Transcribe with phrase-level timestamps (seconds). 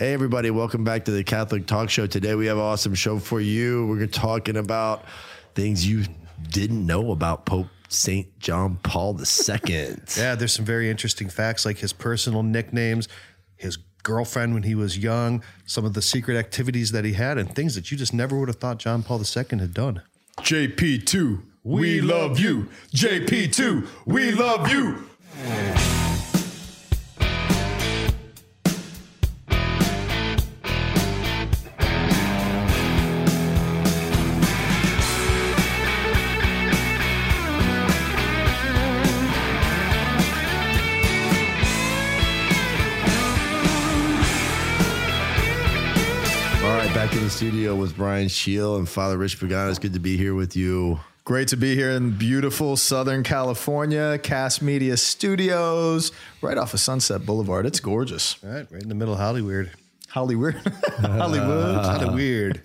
[0.00, 2.06] Hey, everybody, welcome back to the Catholic Talk Show.
[2.06, 3.86] Today we have an awesome show for you.
[3.86, 5.04] We're talking about
[5.54, 6.06] things you
[6.48, 8.26] didn't know about Pope St.
[8.38, 9.96] John Paul II.
[10.16, 13.08] Yeah, there's some very interesting facts like his personal nicknames,
[13.56, 17.54] his girlfriend when he was young, some of the secret activities that he had, and
[17.54, 20.00] things that you just never would have thought John Paul II had done.
[20.38, 22.70] JP2, we love you.
[22.96, 25.10] JP2, we love you.
[47.40, 49.70] Studio with Brian Shield and Father Rich Pagano.
[49.70, 51.00] It's good to be here with you.
[51.24, 57.24] Great to be here in beautiful Southern California, Cast Media Studios, right off of Sunset
[57.24, 57.64] Boulevard.
[57.64, 58.36] It's gorgeous.
[58.44, 59.70] All right, right in the middle of Hollywood.
[60.10, 60.54] Hollywood.
[60.98, 61.82] Hollywood.
[61.82, 62.60] Kind of weird.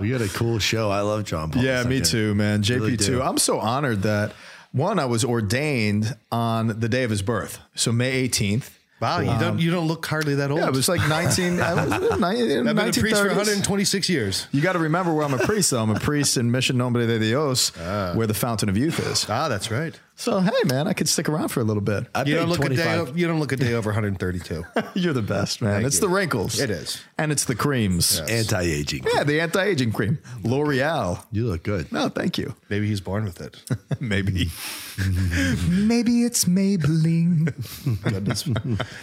[0.00, 0.90] We got a cool show.
[0.90, 1.62] I love John Paul.
[1.62, 2.62] Yeah, me too, man.
[2.62, 2.96] JP2.
[2.96, 3.20] do.
[3.20, 4.32] I'm so honored that
[4.72, 7.58] one, I was ordained on the day of his birth.
[7.74, 8.70] So May 18th.
[9.02, 10.60] Wow, you don't um, you don't look hardly that old.
[10.60, 14.08] Yeah, it was like 19, I was, uh, uh, I've been a priest for 126
[14.08, 14.46] years.
[14.52, 15.82] You got to remember where I'm a priest, though.
[15.82, 18.12] I'm a priest in Mission Nombre de Dios, ah.
[18.14, 19.26] where the Fountain of Youth is.
[19.28, 19.98] Ah, that's right.
[20.22, 22.06] So, hey, man, I could stick around for a little bit.
[22.14, 22.76] I You don't look a day.
[22.76, 23.18] 25.
[23.18, 24.64] You don't look a day over 132.
[24.94, 25.74] You're the best, man.
[25.74, 26.02] Thank it's you.
[26.02, 26.60] the wrinkles.
[26.60, 27.02] It is.
[27.18, 28.22] And it's the creams.
[28.24, 29.04] Yeah, Anti-aging.
[29.12, 30.20] Yeah, the anti aging cream.
[30.44, 31.24] L'Oreal.
[31.32, 31.90] You look good.
[31.90, 32.54] No, thank you.
[32.68, 33.60] Maybe he's born with it.
[34.00, 34.48] Maybe.
[35.68, 37.52] Maybe it's Maybelline.
[38.04, 38.48] Goodness,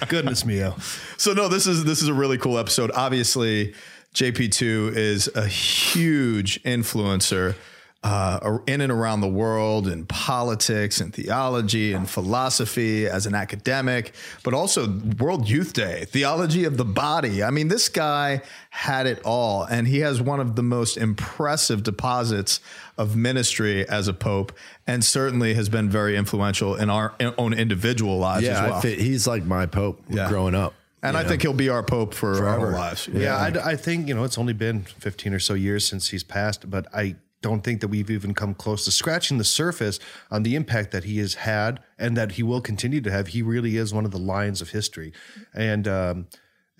[0.07, 0.77] goodness mio.
[1.17, 2.91] so no, this is this is a really cool episode.
[2.95, 3.73] Obviously,
[4.13, 7.55] JP2 is a huge influencer
[8.01, 14.13] uh, in and around the world in politics and theology and philosophy as an academic,
[14.43, 14.87] but also
[15.19, 17.43] World Youth Day, theology of the body.
[17.43, 21.83] I mean, this guy had it all, and he has one of the most impressive
[21.83, 22.61] deposits
[22.97, 24.53] of ministry as a pope,
[24.87, 28.81] and certainly has been very influential in our own individual lives Yeah, as well.
[28.81, 30.29] Fit, he's like my Pope Yeah.
[30.29, 30.73] growing up.
[31.03, 31.29] And you I know?
[31.29, 32.71] think he'll be our pope for our whole Forever.
[32.77, 33.07] lives.
[33.11, 36.23] Yeah, I, I think you know it's only been 15 or so years since he's
[36.25, 40.43] passed, but I don't think that we've even come close to scratching the surface on
[40.43, 43.27] the impact that he has had and that he will continue to have.
[43.27, 45.13] He really is one of the lions of history,
[45.53, 46.27] and um,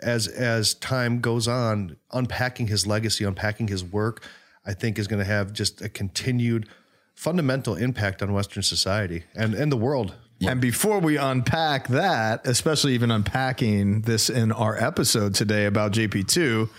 [0.01, 4.23] as as time goes on, unpacking his legacy, unpacking his work,
[4.65, 6.67] I think is going to have just a continued
[7.15, 10.15] fundamental impact on Western society and and the world.
[10.41, 16.69] And before we unpack that, especially even unpacking this in our episode today about JP2,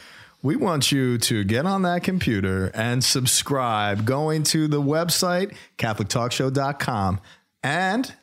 [0.43, 7.21] we want you to get on that computer and subscribe going to the website, CatholicTalkShow.com.
[7.63, 8.15] And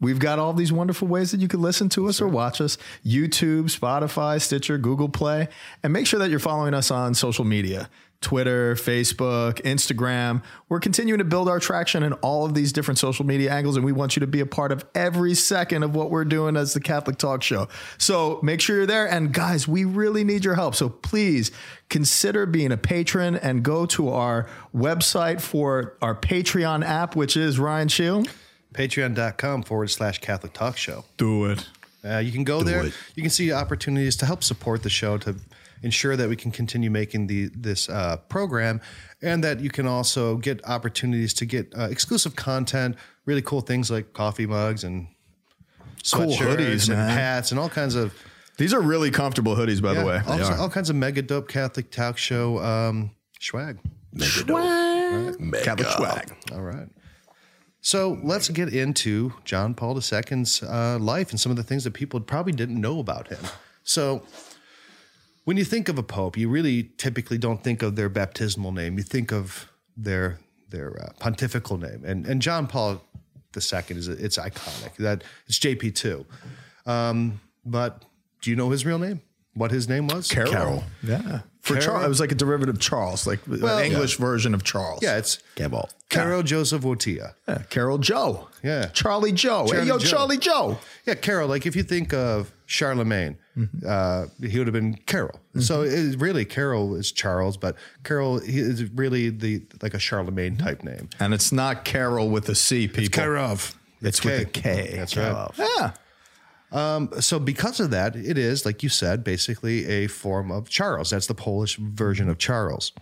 [0.00, 2.78] we've got all these wonderful ways that you can listen to us or watch us
[3.04, 5.48] YouTube, Spotify, Stitcher, Google Play.
[5.82, 7.90] And make sure that you're following us on social media.
[8.20, 10.42] Twitter, Facebook, Instagram.
[10.68, 13.84] We're continuing to build our traction in all of these different social media angles, and
[13.84, 16.74] we want you to be a part of every second of what we're doing as
[16.74, 17.68] the Catholic Talk Show.
[17.96, 19.08] So make sure you're there.
[19.08, 20.74] And guys, we really need your help.
[20.74, 21.52] So please
[21.88, 27.58] consider being a patron and go to our website for our Patreon app, which is
[27.58, 28.28] Ryan Shield.
[28.74, 31.04] Patreon.com forward slash Catholic Talk Show.
[31.16, 31.66] Do it.
[32.04, 32.86] Uh, you can go there.
[32.86, 32.94] it.
[33.14, 35.36] You can see opportunities to help support the show to
[35.82, 38.80] ensure that we can continue making the this uh, program,
[39.22, 42.96] and that you can also get opportunities to get uh, exclusive content,
[43.26, 45.08] really cool things like coffee mugs and
[46.12, 47.10] Cool hoodies, and man.
[47.10, 48.14] hats and all kinds of
[48.56, 50.22] These are really comfortable hoodies, by yeah, the way.
[50.26, 50.58] all, They are.
[50.58, 53.10] all kinds of mega dope Catholic talk show um,
[53.40, 53.78] swag.
[54.12, 56.34] Mega dope Catholic swag.
[56.52, 56.88] All right.
[57.80, 61.94] So let's get into John Paul II's uh, life and some of the things that
[61.94, 63.38] people probably didn't know about him.
[63.84, 64.22] So,
[65.48, 68.98] when you think of a pope, you really typically don't think of their baptismal name.
[68.98, 70.38] You think of their
[70.68, 73.00] their uh, pontifical name, and and John Paul
[73.56, 74.96] II is it's iconic.
[74.96, 76.26] That it's JP two.
[76.84, 78.04] Um, but
[78.42, 79.22] do you know his real name?
[79.54, 80.28] What his name was?
[80.30, 80.52] Carol.
[80.52, 80.84] Carol.
[81.02, 81.40] Yeah.
[81.68, 81.86] For Carol?
[81.86, 85.00] Charles, it was like a derivative of Charles, like an English version of Charles.
[85.02, 85.90] Yeah, it's Cabal.
[86.08, 87.34] Karol Joseph Wojtyla.
[87.46, 88.48] Yeah, Carol Joe.
[88.62, 88.86] Yeah.
[88.86, 89.66] Charlie Joe.
[89.66, 90.08] Charlie hey, yo, Joe.
[90.08, 90.78] Charlie Joe.
[91.04, 91.46] Yeah, Carol.
[91.46, 93.86] Like if you think of Charlemagne, mm-hmm.
[93.86, 95.38] uh, he would have been Carol.
[95.50, 95.60] Mm-hmm.
[95.60, 100.56] So it, really, Carol is Charles, but Carol he is really the like a Charlemagne
[100.56, 100.66] mm-hmm.
[100.66, 101.10] type name.
[101.20, 103.12] And it's not Carol with a C, people.
[103.12, 103.58] Karol.
[104.00, 104.94] It's with a K.
[104.96, 105.50] That's right.
[105.58, 105.92] Yeah.
[106.70, 111.10] Um, so because of that, it is like you said, basically a form of Charles.
[111.10, 112.92] That's the Polish version of Charles.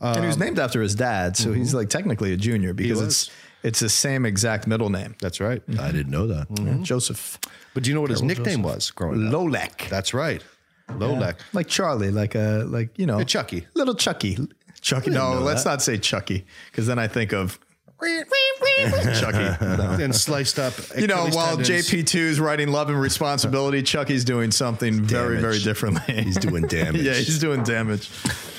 [0.00, 1.78] and he was named after his dad, so he's mm-hmm.
[1.78, 3.30] like technically a junior because it's
[3.62, 5.16] it's the same exact middle name.
[5.20, 5.62] That's right.
[5.68, 5.96] I mm-hmm.
[5.96, 6.48] didn't know that.
[6.48, 6.82] Mm-hmm.
[6.82, 7.38] Joseph
[7.72, 9.32] But do you know what his nickname was growing up?
[9.32, 9.88] Lolek.
[9.88, 10.42] That's right.
[10.88, 11.36] Lolek.
[11.52, 13.66] like Charlie, like a like you know, A Chucky.
[13.74, 14.38] little Chucky,
[14.80, 15.10] Chucky.
[15.10, 17.58] No, let's not say Chucky, because then I think of
[19.20, 19.64] Chucky.
[20.02, 20.74] And sliced up.
[20.98, 21.88] You know, while tendons.
[21.90, 26.22] JP2 is writing Love and Responsibility, Chucky's doing something very, very differently.
[26.22, 27.02] He's doing damage.
[27.02, 28.10] yeah, he's doing damage.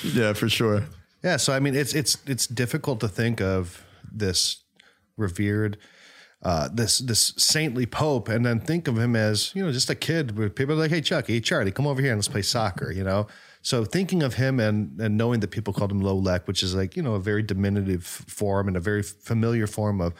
[0.04, 0.84] Yeah, for sure.
[1.24, 4.58] Yeah, so I mean, it's it's it's difficult to think of this
[5.18, 5.78] revered,
[6.44, 9.96] uh, this this saintly pope, and then think of him as you know just a
[9.96, 10.38] kid.
[10.38, 13.04] Where people are like, "Hey, Chucky, Charlie, come over here and let's play soccer." You
[13.04, 13.28] know,
[13.66, 16.96] so thinking of him and and knowing that people called him Lolek, which is like
[16.96, 20.14] you know a very diminutive form and a very familiar form of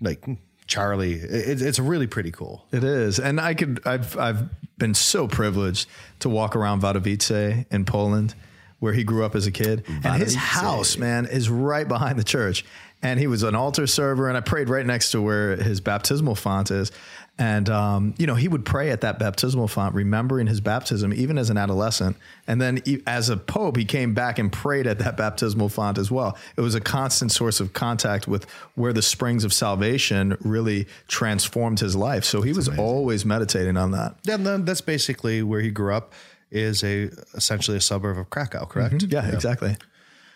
[0.00, 0.24] like
[0.68, 1.14] Charlie.
[1.14, 2.64] It, it's really pretty cool.
[2.70, 3.80] It is, and I could.
[3.84, 5.88] I've I've been so privileged
[6.20, 8.36] to walk around Wadowice in Poland,
[8.78, 12.24] where he grew up as a kid, and his house, man, is right behind the
[12.24, 12.64] church.
[13.02, 16.36] And he was an altar server, and I prayed right next to where his baptismal
[16.36, 16.92] font is.
[17.40, 21.38] And um, you know, he would pray at that baptismal font, remembering his baptism, even
[21.38, 22.18] as an adolescent.
[22.46, 26.10] And then, as a pope, he came back and prayed at that baptismal font as
[26.10, 26.36] well.
[26.58, 28.44] It was a constant source of contact with
[28.74, 32.26] where the springs of salvation really transformed his life.
[32.26, 34.16] So he was always meditating on that.
[34.24, 36.12] Yeah, and that's basically where he grew up.
[36.50, 39.04] Is a essentially a suburb of Krakow, correct?
[39.04, 39.76] Yeah, exactly.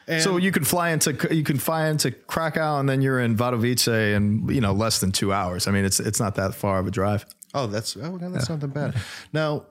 [0.06, 3.88] So you can fly into you can fly into Krakow and then you're in Wadowice
[3.88, 5.66] in you know less than two hours.
[5.66, 7.26] I mean, it's it's not that far of a drive.
[7.54, 8.94] Oh, that's oh, no, that's not that bad.
[9.32, 9.66] Now,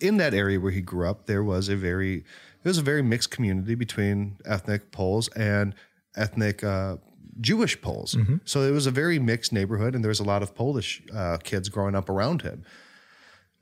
[0.00, 2.24] in that area where he grew up, there was a very
[2.62, 5.74] there was a very mixed community between ethnic Poles and
[6.16, 6.96] ethnic uh,
[7.40, 8.16] Jewish Poles.
[8.44, 11.38] So it was a very mixed neighborhood, and there was a lot of Polish uh,
[11.42, 12.64] kids growing up around him.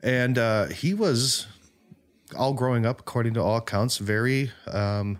[0.02, 1.46] And uh, he was
[2.37, 4.50] all growing up, according to all accounts, very.
[4.66, 5.19] Um,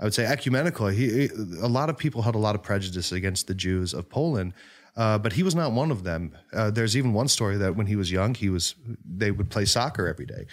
[0.00, 0.86] I would say ecumenical.
[0.88, 1.28] He,
[1.60, 4.52] a lot of people had a lot of prejudice against the Jews of Poland,
[4.96, 6.36] uh, but he was not one of them.
[6.52, 8.74] Uh, there's even one story that when he was young, he was
[9.04, 10.46] they would play soccer every day,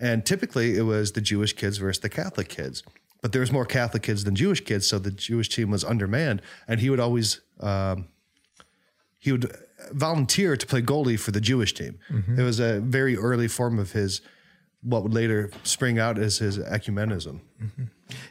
[0.00, 2.82] and typically it was the Jewish kids versus the Catholic kids.
[3.22, 6.42] But there was more Catholic kids than Jewish kids, so the Jewish team was undermanned,
[6.68, 8.08] and he would always um,
[9.18, 9.52] he would
[9.92, 11.98] volunteer to play goalie for the Jewish team.
[12.38, 14.20] It was a very early form of his
[14.82, 17.40] what would later spring out as his ecumenism.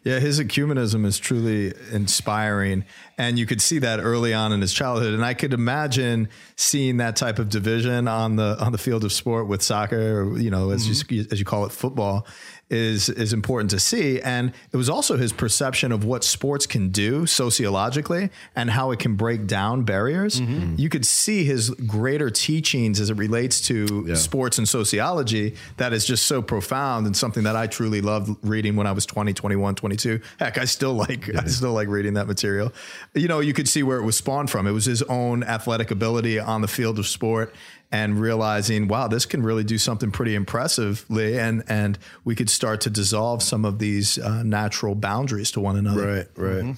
[0.03, 2.85] Yeah, his ecumenism is truly inspiring,
[3.17, 5.13] and you could see that early on in his childhood.
[5.13, 9.11] And I could imagine seeing that type of division on the on the field of
[9.11, 11.33] sport with soccer, or, you know, as you mm-hmm.
[11.33, 12.27] as you call it, football,
[12.69, 14.21] is is important to see.
[14.21, 18.99] And it was also his perception of what sports can do sociologically and how it
[18.99, 20.39] can break down barriers.
[20.39, 20.57] Mm-hmm.
[20.57, 20.75] Mm-hmm.
[20.77, 26.05] You could see his greater teachings as it relates to sports and sociology that is
[26.05, 29.75] just so profound and something that I truly loved reading when I was 20, 21,
[29.75, 30.21] 22.
[30.39, 32.73] Heck, I still like I still like reading that material.
[33.17, 34.67] You know, you could see where it was spawned from.
[34.67, 37.53] It was his own athletic ability on the field of sport
[37.91, 42.81] and realizing, wow, this can really do something pretty impressively and and we could start
[42.81, 46.27] to dissolve some of these uh, natural boundaries to one another.
[46.35, 46.75] Right, right.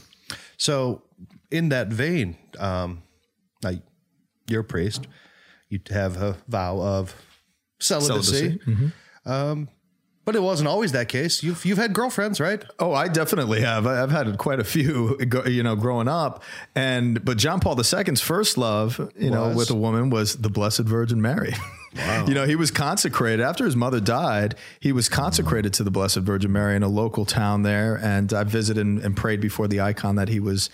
[0.57, 1.03] So,
[1.51, 3.01] in that vein, um,
[3.63, 3.71] now
[4.47, 5.07] you're a priest.
[5.69, 7.15] You have a vow of
[7.79, 8.91] celibacy, Celibacy.
[9.25, 9.69] Um,
[10.29, 11.41] but it wasn't always that case.
[11.41, 12.63] You've you've had girlfriends, right?
[12.77, 13.87] Oh, I definitely have.
[13.87, 15.17] I've had quite a few,
[15.47, 16.43] you know, growing up.
[16.75, 20.81] And but John Paul II's first love, you know, with a woman was the Blessed
[20.81, 21.55] Virgin Mary.
[21.95, 22.25] Wow.
[22.27, 24.53] you know, he was consecrated after his mother died.
[24.79, 28.43] He was consecrated to the Blessed Virgin Mary in a local town there, and I
[28.43, 30.69] visited and, and prayed before the icon that he was.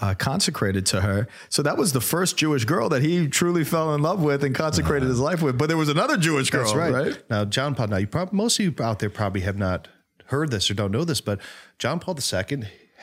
[0.00, 1.28] Uh, consecrated to her.
[1.50, 4.54] So that was the first Jewish girl that he truly fell in love with and
[4.54, 5.58] consecrated his life with.
[5.58, 6.90] But there was another Jewish girl, right.
[6.90, 7.22] right?
[7.28, 7.88] Now, John Paul.
[7.88, 9.88] Now, you probably most of you out there probably have not
[10.26, 11.38] heard this or don't know this, but
[11.78, 12.62] John Paul II,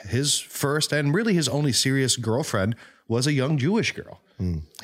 [0.09, 2.75] his first and really his only serious girlfriend
[3.07, 4.19] was a young Jewish girl.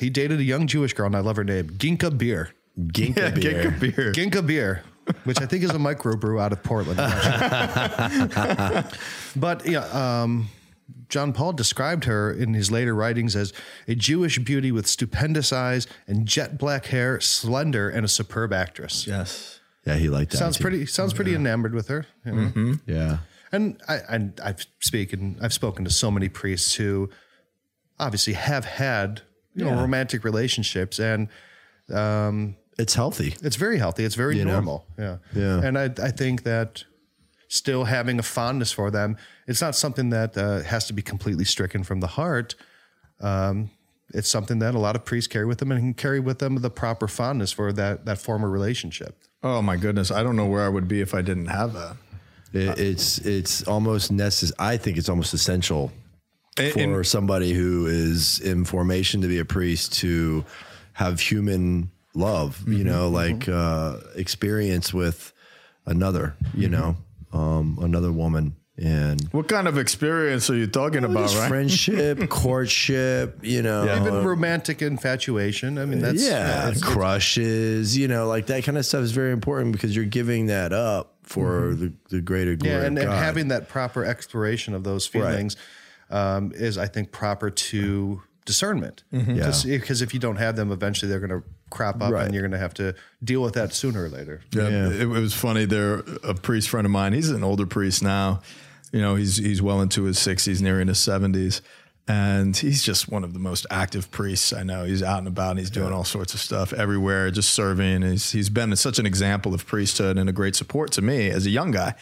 [0.00, 2.50] He dated a young Jewish girl, and I love her name, Ginka Beer.
[2.78, 3.52] Ginka Yeah, beer.
[3.52, 4.12] Ginka beer.
[4.12, 4.82] Ginka Beer,
[5.24, 6.96] which I think is a microbrew out of Portland.
[9.36, 10.48] but yeah, um,
[11.08, 13.52] John Paul described her in his later writings as
[13.88, 19.06] a Jewish beauty with stupendous eyes and jet black hair, slender, and a superb actress.
[19.06, 19.60] Yes.
[19.86, 20.38] Yeah, he liked that.
[20.38, 20.86] Sounds pretty.
[20.86, 22.06] Sounds pretty enamored with her.
[22.24, 22.74] you know?
[22.86, 23.18] Yeah.
[23.52, 25.36] And I, I, I've spoken.
[25.42, 27.10] I've spoken to so many priests who
[28.00, 29.20] obviously have had
[29.54, 31.28] you know romantic relationships, and
[31.92, 33.36] um, It's healthy.
[33.42, 34.04] it's very healthy.
[34.04, 34.52] It's very know?
[34.52, 34.86] normal.
[34.98, 35.18] Yeah.
[35.34, 35.60] Yeah.
[35.62, 36.84] And I, I think that
[37.48, 41.44] still having a fondness for them, it's not something that uh, has to be completely
[41.44, 42.54] stricken from the heart.
[43.20, 43.70] Um,
[44.12, 46.56] it's something that a lot of priests carry with them and can carry with them
[46.56, 49.18] the proper fondness for that that former relationship.
[49.42, 50.10] Oh my goodness.
[50.10, 51.96] I don't know where I would be if I didn't have that.
[52.52, 54.56] It, it's it's almost necessary.
[54.58, 55.90] I think it's almost essential
[56.58, 60.44] In- for in- somebody who is in formation to be a priest to
[60.92, 62.62] have human love.
[62.68, 65.32] You know, like uh, experience with
[65.86, 66.96] another, you know,
[67.34, 68.56] um, another woman.
[68.76, 71.48] And What kind of experience are you talking about, right?
[71.48, 75.78] friendship, courtship, you know, Even romantic infatuation.
[75.78, 79.32] I mean, that's yeah, that's- crushes, you know, like that kind of stuff is very
[79.32, 82.82] important because you're giving that up for the, the greater glory Mm-hmm.
[82.82, 85.56] yeah, and, of and having that proper exploration of those feelings
[86.10, 89.04] um, is, I think, proper to discernment.
[89.12, 89.52] Yeah.
[89.64, 92.24] Because if you don't have them, eventually they're going to crop up, Right.
[92.24, 94.40] and you're going to have to deal with that sooner or later.
[94.52, 95.64] Yeah, It, it was funny.
[95.66, 97.12] There, a priest friend of mine.
[97.12, 98.40] He's an older priest now.
[98.92, 101.60] You know, he's he's well into his sixties, nearing his seventies,
[102.06, 104.84] and he's just one of the most active priests I know.
[104.84, 108.02] He's out and about, and he's doing all sorts of stuff everywhere, just serving.
[108.02, 111.44] He's he's been such an example of priesthood and a great support to me as
[111.44, 111.94] a young guy.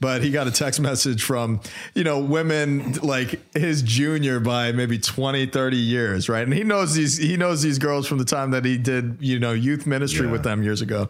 [0.00, 1.60] But he got a text message from,
[1.94, 6.42] you know, women like his junior by maybe 20, 30 years, right?
[6.42, 9.38] And he knows these he knows these girls from the time that he did, you
[9.38, 11.08] know, youth ministry with them years ago.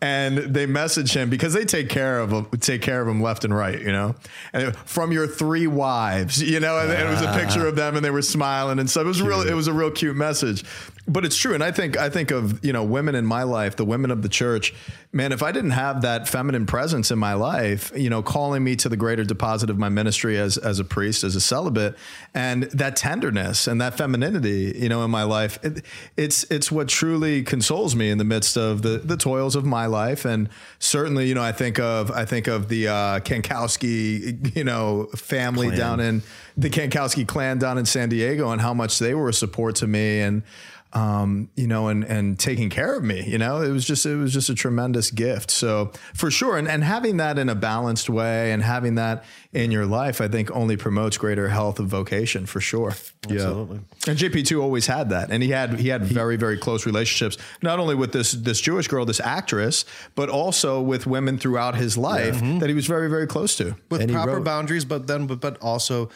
[0.00, 3.44] And they message him because they take care of him, take care of him left
[3.44, 4.14] and right, you know.
[4.54, 7.68] And from your three wives, you know, and, and it was a picture ah.
[7.68, 9.04] of them and they were smiling and stuff.
[9.04, 10.64] It was real it was a real cute message.
[11.10, 11.54] But it's true.
[11.54, 14.22] And I think I think of, you know, women in my life, the women of
[14.22, 14.72] the church,
[15.12, 18.76] man, if I didn't have that feminine presence in my life, you know, calling me
[18.76, 21.96] to the greater deposit of my ministry as as a priest, as a celibate,
[22.32, 25.84] and that tenderness and that femininity, you know, in my life, it,
[26.16, 29.86] it's it's what truly consoles me in the midst of the the toils of my
[29.86, 30.24] life.
[30.24, 30.48] And
[30.78, 35.74] certainly, you know, I think of I think of the uh, Kankowski, you know, family
[35.74, 36.22] down in
[36.56, 39.88] the Kankowski clan down in San Diego, and how much they were a support to
[39.88, 40.44] me and
[40.92, 43.24] um, you know, and and taking care of me.
[43.24, 45.50] You know, it was just it was just a tremendous gift.
[45.50, 49.70] So for sure, and and having that in a balanced way and having that in
[49.70, 52.94] your life, I think only promotes greater health of vocation for sure.
[53.28, 53.80] Absolutely.
[54.08, 57.36] And JP two always had that, and he had he had very very close relationships,
[57.62, 59.84] not only with this this Jewish girl, this actress,
[60.16, 63.76] but also with women throughout his life that he was very very close to.
[63.90, 66.10] With And proper wrote- boundaries, but then, but, but also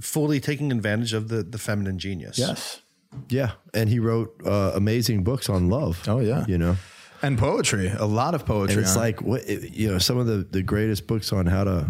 [0.00, 2.38] fully taking advantage of the, the feminine genius.
[2.38, 2.80] Yes.
[3.28, 3.52] Yeah.
[3.74, 6.02] And he wrote uh, amazing books on love.
[6.08, 6.44] Oh, yeah.
[6.46, 6.76] You know,
[7.22, 8.74] And poetry, a lot of poetry.
[8.76, 11.64] and it's on like what you know some of the the greatest books on how
[11.64, 11.86] to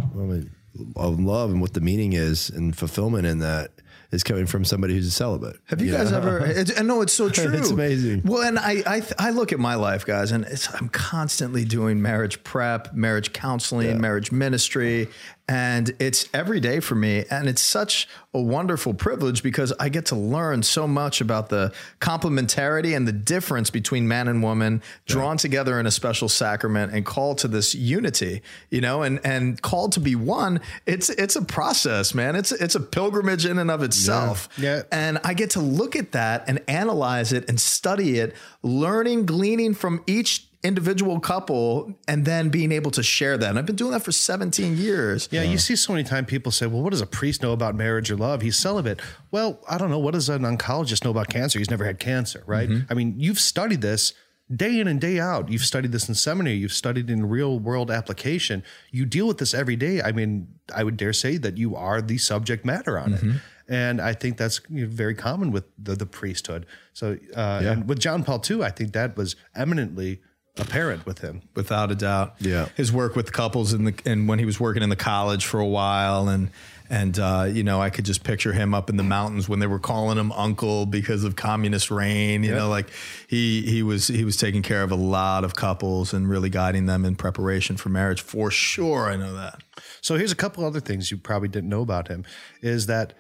[0.97, 3.71] of love and what the meaning is and fulfillment in that
[4.13, 5.57] is coming from somebody who's a celibate.
[5.67, 6.41] Have you guys ever?
[6.47, 7.53] It's, and no, it's so true.
[7.53, 8.23] It's amazing.
[8.25, 12.03] Well, and I, I, I look at my life, guys, and it's, I'm constantly doing
[12.03, 15.09] marriage prep, marriage counseling, marriage ministry,
[15.49, 17.25] and it's every day for me.
[17.31, 21.73] And it's such a wonderful privilege because I get to learn so much about the
[22.01, 27.05] complementarity and the difference between man and woman, drawn together in a special sacrament and
[27.05, 28.43] called to this unity.
[28.71, 30.61] You know, and and called to be one.
[30.87, 32.37] It's it's a process, man.
[32.37, 34.49] It's it's a pilgrimage in and of itself.
[34.57, 34.83] Yeah.
[34.93, 39.75] And I get to look at that and analyze it and study it, learning, gleaning
[39.75, 43.49] from each individual couple, and then being able to share that.
[43.49, 45.29] And I've been doing that for 17 years.
[45.31, 47.75] Yeah, you see so many times people say, well, what does a priest know about
[47.75, 48.43] marriage or love?
[48.43, 49.01] He's celibate.
[49.31, 49.99] Well, I don't know.
[49.99, 51.59] What does an oncologist know about cancer?
[51.59, 52.69] He's never had cancer, right?
[52.91, 54.13] I mean, you've studied this
[54.55, 55.49] day in and day out.
[55.51, 56.57] You've studied this in seminary.
[56.57, 58.63] You've studied in real world application.
[58.91, 60.03] You deal with this every day.
[60.03, 63.23] I mean, I would dare say that you are the subject matter on it.
[63.69, 66.67] And I think that's you know, very common with the, the priesthood.
[66.93, 70.21] So, uh, and with John Paul II, I think that was eminently
[70.61, 71.43] apparent with him.
[71.55, 72.35] without a doubt.
[72.39, 72.69] Yeah.
[72.77, 75.61] his work with couples in the and when he was working in the college for
[75.61, 76.51] a while, and
[76.89, 79.67] and uh, you know I could just picture him up in the mountains when they
[79.67, 82.43] were calling him uncle because of communist reign.
[82.43, 82.89] You know, like
[83.29, 86.87] he he was he was taking care of a lot of couples and really guiding
[86.87, 89.07] them in preparation for marriage for sure.
[89.11, 89.61] I know that.
[90.01, 92.25] So here's a couple other things you probably didn't know about him
[92.61, 93.13] is that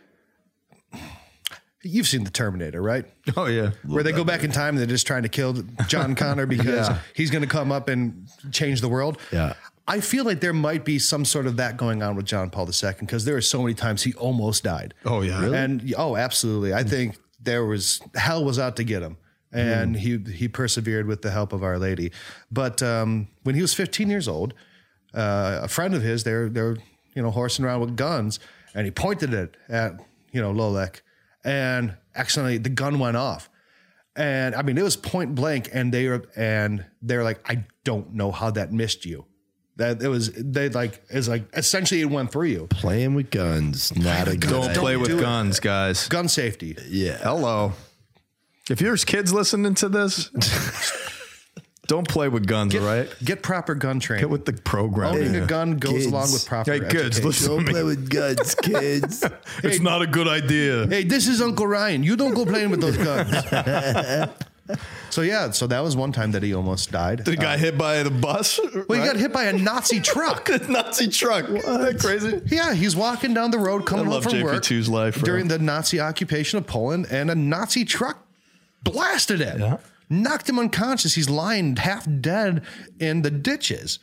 [1.82, 3.04] you've seen the Terminator, right?
[3.36, 5.54] Oh yeah, Where they go back in time and they're just trying to kill
[5.88, 6.98] John Connor because Yeah.
[7.14, 9.18] he's going to come up and change the world.
[9.32, 9.54] Yeah.
[9.88, 12.66] I feel like there might be some sort of that going on with John Paul
[12.68, 14.94] II because there are so many times he almost died.
[15.04, 15.40] Oh, yeah.
[15.40, 15.56] Really?
[15.58, 16.72] And oh, absolutely.
[16.72, 19.16] I think there was hell was out to get him.
[19.52, 22.12] And he he persevered with the help of Our Lady.
[22.52, 24.54] But um, when he was 15 years old,
[25.12, 26.76] uh, a friend of his, they're they're
[27.14, 28.38] you know horsing around with guns,
[28.76, 29.94] and he pointed it at
[30.30, 31.00] you know Lolek,
[31.44, 33.48] and accidentally the gun went off.
[34.16, 38.14] And I mean, it was point blank, and they were and they're like, I don't
[38.14, 39.24] know how that missed you.
[39.76, 42.66] That it was they like it's like essentially it went through you.
[42.68, 44.80] Playing with guns, not a good don't idea.
[44.80, 45.20] play with do it.
[45.20, 46.08] guns, guys.
[46.08, 46.76] Gun safety.
[46.88, 47.18] Yeah.
[47.18, 47.72] Hello.
[48.68, 50.28] If there's kids listening to this,
[51.86, 53.08] don't play with guns, all right?
[53.24, 54.22] Get proper gun training.
[54.22, 55.14] Get with the program.
[55.16, 56.06] Owning a gun goes Kids.
[56.06, 57.24] along with proper Hey, kids, education.
[57.26, 57.72] listen to Don't me.
[57.72, 59.24] play with guns, kids.
[59.64, 60.86] It's not a good idea.
[60.86, 62.02] Hey, this is Uncle Ryan.
[62.04, 64.30] You don't go playing with those guns.
[65.10, 67.24] So yeah, so that was one time that he almost died.
[67.24, 68.60] The guy uh, hit by the bus.
[68.88, 70.48] well, he got hit by a Nazi truck.
[70.68, 71.48] Nazi truck.
[71.48, 72.40] Isn't that crazy?
[72.46, 75.24] Yeah, he's walking down the road coming I home love from work JP2's life, bro.
[75.24, 78.24] during the Nazi occupation of Poland, and a Nazi truck
[78.84, 79.76] blasted him, Yeah.
[80.10, 81.14] Knocked him unconscious.
[81.14, 82.62] He's lying half dead
[82.98, 84.00] in the ditches,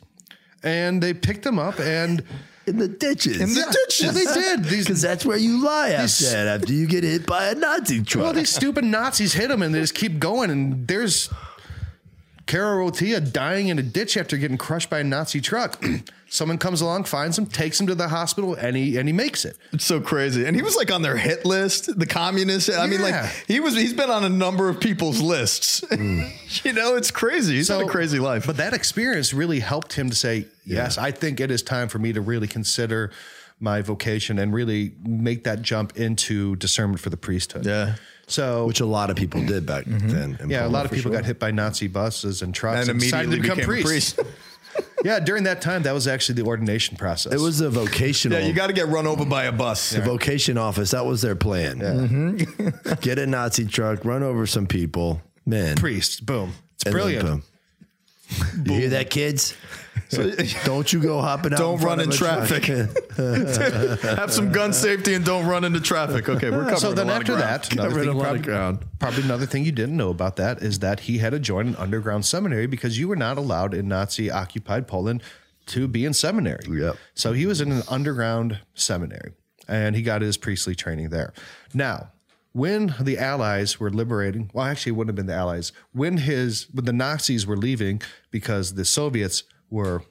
[0.62, 2.24] and they picked him up and.
[2.66, 3.40] In the ditches.
[3.40, 4.04] In the Yeah, ditches.
[4.04, 4.62] well, they did.
[4.78, 8.02] Because that's where you lie These- after that, after you get hit by a Nazi
[8.02, 8.24] truck.
[8.24, 10.50] Well, these stupid Nazis hit him and they just keep going.
[10.50, 11.30] And there's
[12.46, 15.82] Karol Wojtyla dying in a ditch after getting crushed by a Nazi truck.
[16.30, 19.44] Someone comes along, finds him, takes him to the hospital, and he and he makes
[19.46, 19.56] it.
[19.72, 20.44] It's so crazy.
[20.44, 22.68] And he was like on their hit list, the communists.
[22.76, 25.82] I mean, like he was he's been on a number of people's lists.
[25.90, 27.54] you know, it's crazy.
[27.56, 28.46] He's had a crazy life.
[28.46, 31.98] But that experience really helped him to say, yes, I think it is time for
[31.98, 33.10] me to really consider
[33.60, 37.64] my vocation and really make that jump into discernment for the priesthood.
[37.66, 37.94] yeah.
[38.28, 40.34] So Which a lot of people did back then.
[40.36, 40.50] Mm-hmm.
[40.50, 41.18] yeah, a lot of people sure.
[41.18, 44.12] got hit by Nazi buses and trucks And and, decided immediately to become became priests.
[44.12, 44.28] priest.
[45.04, 47.32] yeah, during that time, that was actually the ordination process.
[47.32, 48.38] It was a vocational.
[48.40, 49.90] yeah, you got to get run over by a bus.
[49.90, 50.90] the vocation office.
[50.92, 51.78] That was their plan.
[51.80, 52.94] Mm-hmm.
[53.00, 55.76] get a Nazi truck, run over some people, man.
[55.76, 56.24] priest.
[56.26, 56.52] Boom.
[56.74, 57.26] It's and then brilliant.
[57.26, 57.42] boom.
[58.66, 59.54] You hear that, kids?
[60.64, 61.58] Don't you go hopping out.
[61.58, 62.64] Don't run in traffic.
[64.02, 66.28] Have some gun safety and don't run into traffic.
[66.28, 68.36] Okay, we're uh, covering So then a lot after that, another Covered thing a lot
[68.36, 71.38] of probably, probably another thing you didn't know about that is that he had to
[71.38, 75.22] join an underground seminary because you were not allowed in Nazi occupied Poland
[75.66, 76.64] to be in seminary.
[76.68, 76.96] Yep.
[77.14, 79.32] So he was in an underground seminary
[79.68, 81.32] and he got his priestly training there.
[81.74, 82.10] Now,
[82.52, 85.72] when the Allies were liberating, well, actually, it wouldn't have been the Allies.
[85.92, 90.02] When his when the Nazis were leaving because the Soviets were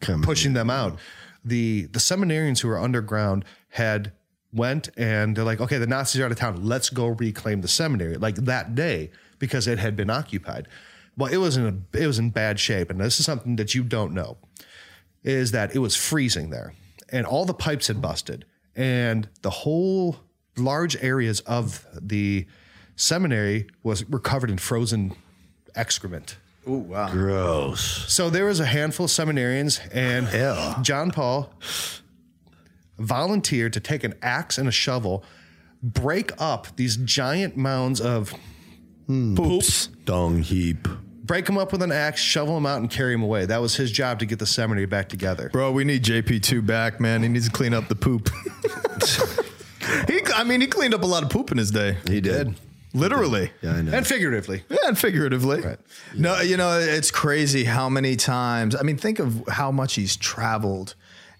[0.00, 0.98] Come pushing them out.
[1.44, 4.12] The the seminarians who were underground had
[4.52, 6.64] went and they're like, okay, the Nazis are out of town.
[6.64, 10.68] Let's go reclaim the seminary like that day because it had been occupied.
[11.16, 13.74] Well, it was in a it was in bad shape, and this is something that
[13.74, 14.36] you don't know,
[15.22, 16.74] is that it was freezing there,
[17.10, 20.16] and all the pipes had busted, and the whole
[20.56, 22.46] large areas of the
[22.96, 25.14] seminary was were covered in frozen
[25.74, 26.36] excrement.
[26.68, 27.10] Ooh, wow.
[27.10, 28.12] Gross.
[28.12, 30.82] So there was a handful of seminarians, and Ew.
[30.82, 31.52] John Paul
[32.98, 35.24] volunteered to take an axe and a shovel,
[35.82, 38.32] break up these giant mounds of
[39.06, 39.34] hmm.
[39.34, 39.88] Poops.
[40.04, 40.88] Dung heap.
[41.24, 43.46] break them up with an axe, shovel them out, and carry them away.
[43.46, 45.50] That was his job to get the seminary back together.
[45.50, 47.22] Bro, we need JP2 back, man.
[47.22, 48.30] He needs to clean up the poop.
[50.08, 51.98] he, I mean, he cleaned up a lot of poop in his day.
[52.06, 52.54] He did.
[52.94, 53.50] Literally.
[53.60, 53.92] Yeah, I know.
[53.92, 54.62] And figuratively.
[54.70, 55.62] Yeah, and figuratively.
[56.16, 58.76] No, you know, it's crazy how many times.
[58.76, 60.94] I mean, think of how much he's traveled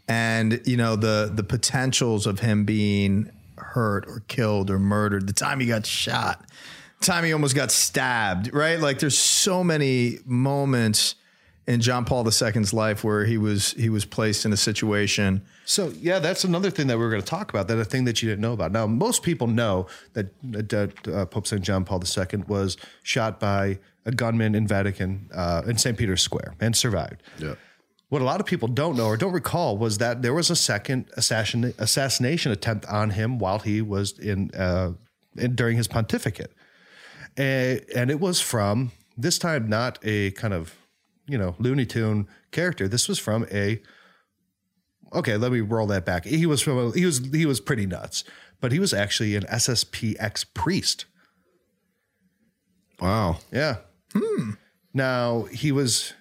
[0.09, 5.33] and, you know, the the potentials of him being hurt or killed or murdered, the
[5.33, 6.45] time he got shot,
[6.99, 8.81] the time he almost got stabbed, right?
[8.81, 11.15] Like there's so many moments
[11.67, 15.89] in John Paul II's life where he was he was placed in a situation So
[15.99, 17.69] yeah, that's another thing that we are going to talk about.
[17.69, 18.73] That a thing that you didn't know about.
[18.73, 23.79] Now, most people know that, that uh, Pope Saint John Paul II was shot by
[24.05, 25.97] a gunman in Vatican uh, in St.
[25.97, 27.23] Peter's Square and survived.
[27.39, 27.55] Yeah.
[28.11, 30.57] What a lot of people don't know or don't recall was that there was a
[30.57, 34.93] second assassin, assassination attempt on him while he was in, uh,
[35.37, 36.53] in during his pontificate,
[37.37, 40.77] and, and it was from this time not a kind of
[41.27, 42.89] you know Looney Tune character.
[42.89, 43.81] This was from a
[45.13, 46.25] okay, let me roll that back.
[46.25, 48.25] He was from a, he was he was pretty nuts,
[48.61, 51.05] but he was actually an SSPX priest.
[53.01, 53.39] Wow.
[53.53, 53.77] Yeah.
[54.15, 54.51] Hmm.
[54.93, 56.13] Now he was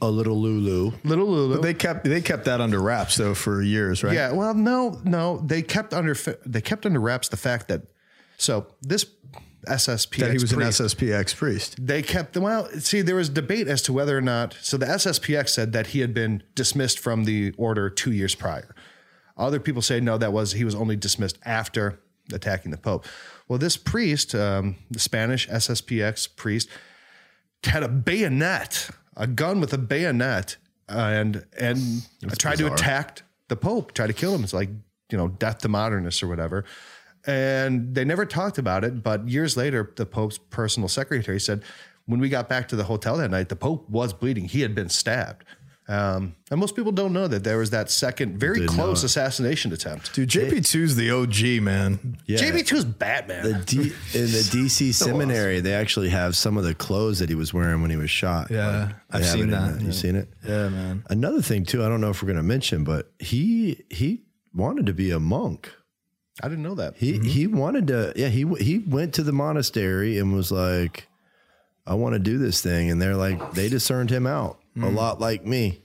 [0.00, 0.92] A little Lulu.
[1.04, 1.60] little Lulu.
[1.60, 4.14] They kept they kept that under wraps though for years, right?
[4.14, 4.32] yeah.
[4.32, 5.38] Well, no, no.
[5.44, 6.14] They kept under
[6.46, 7.82] they kept under wraps the fact that
[8.38, 9.06] so this
[9.66, 11.86] SSPX That he was priest, an SSPX priest.
[11.86, 14.86] they kept them well see there was debate as to whether or not so the
[14.86, 18.74] sspx said that he had been dismissed from the order two years prior.
[19.36, 21.98] Other people say no that was he was only dismissed after
[22.32, 23.04] attacking the pope.
[23.48, 26.68] Well this priest um, the spanish sspx priest
[27.64, 30.56] had a bayonet a gun with a bayonet
[30.88, 31.78] and and
[32.38, 34.44] tried to attack the pope tried to kill him.
[34.44, 34.70] It's like
[35.10, 36.64] you know death to modernists or whatever
[37.26, 39.02] and they never talked about it.
[39.02, 41.62] But years later, the Pope's personal secretary said,
[42.06, 44.44] when we got back to the hotel that night, the Pope was bleeding.
[44.48, 45.44] He had been stabbed.
[45.88, 49.06] Um, and most people don't know that there was that second, very Didn't close it.
[49.06, 50.14] assassination attempt.
[50.14, 52.18] Dude, JP2's the OG, man.
[52.26, 52.38] Yeah.
[52.38, 53.44] JP2 is Batman.
[53.44, 53.76] The D,
[54.12, 57.82] in the DC seminary, they actually have some of the clothes that he was wearing
[57.82, 58.50] when he was shot.
[58.50, 59.86] Yeah, Like, I've seen that, the- yeah.
[59.86, 60.28] You seen it?
[60.44, 61.04] Yeah, man.
[61.08, 64.86] Another thing too, I don't know if we're going to mention, but he he wanted
[64.86, 65.72] to be a monk.
[66.42, 66.96] I didn't know that.
[66.96, 67.24] He mm-hmm.
[67.24, 68.12] he wanted to.
[68.16, 71.08] Yeah, he he went to the monastery and was like,
[71.86, 72.90] I want to do this thing.
[72.90, 74.94] And they're like, they discerned him out a mm.
[74.94, 75.80] lot like me.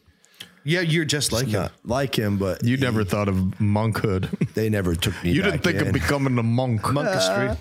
[0.64, 1.70] Yeah, you're just like him.
[1.84, 4.30] Like him, but You never thought of monkhood.
[4.54, 5.88] they never took me you back didn't think in.
[5.88, 6.82] of becoming a monk.
[6.84, 7.52] Monkistry.
[7.52, 7.56] Uh,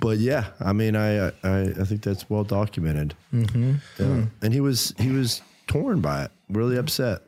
[0.00, 3.14] but yeah, I mean, I I, I think that's well documented.
[3.32, 3.74] Mm-hmm.
[3.98, 4.06] Yeah.
[4.06, 4.22] Hmm.
[4.42, 7.22] And he was he was torn by it, really upset.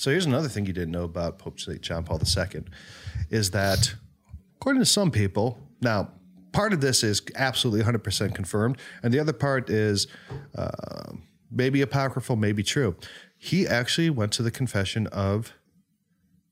[0.00, 1.82] So here's another thing you didn't know about Pope St.
[1.82, 2.62] John Paul II
[3.28, 3.96] is that,
[4.56, 6.12] according to some people, now
[6.52, 10.06] part of this is absolutely 100% confirmed, and the other part is
[10.56, 11.12] uh,
[11.50, 12.96] maybe apocryphal, maybe true.
[13.36, 15.52] He actually went to the confession of,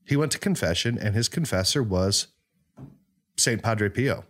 [0.05, 2.27] he went to confession, and his confessor was
[3.35, 3.63] St.
[3.63, 4.25] Padre Pio.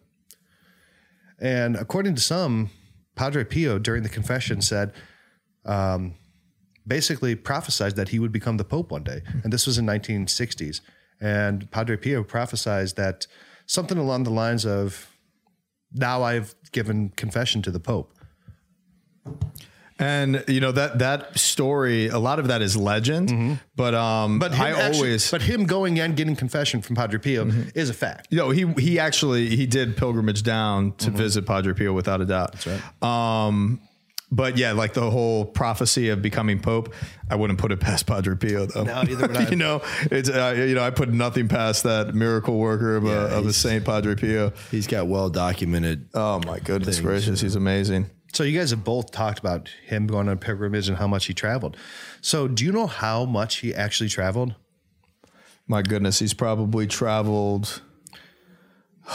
[1.37, 2.69] And according to some,
[3.15, 4.93] Padre Pio during the confession said,
[6.89, 9.21] basically prophesied that he would become the pope one day.
[9.43, 10.81] And this was in 1960s
[11.21, 13.27] and padre pio prophesied that
[13.65, 14.87] something along the lines of
[15.93, 18.13] now i've given confession to the pope.
[20.01, 24.53] And you know that that story, a lot of that is legend, but um, but
[24.53, 28.29] I actually- always, but him going and getting confession from padre pio is a fact.
[28.31, 32.25] You know, he he actually he did pilgrimage down to visit Padre Pio without a
[32.25, 32.53] doubt.
[32.53, 33.03] That's right.
[33.47, 33.81] Um,
[34.31, 36.93] but yeah, like the whole prophecy of becoming pope,
[37.29, 38.83] I wouldn't put it past Padre Pio though.
[38.83, 39.49] No, neither would I.
[39.49, 43.35] you know, it's uh, you know I put nothing past that miracle worker of a
[43.37, 44.53] of a Saint Padre Pio.
[44.71, 46.09] He's got well documented.
[46.13, 48.09] Oh my goodness gracious, he's amazing.
[48.33, 51.33] so you guys have both talked about him going on pilgrimage and how much he
[51.33, 51.75] traveled
[52.21, 54.53] so do you know how much he actually traveled
[55.67, 57.81] My goodness, he's probably traveled.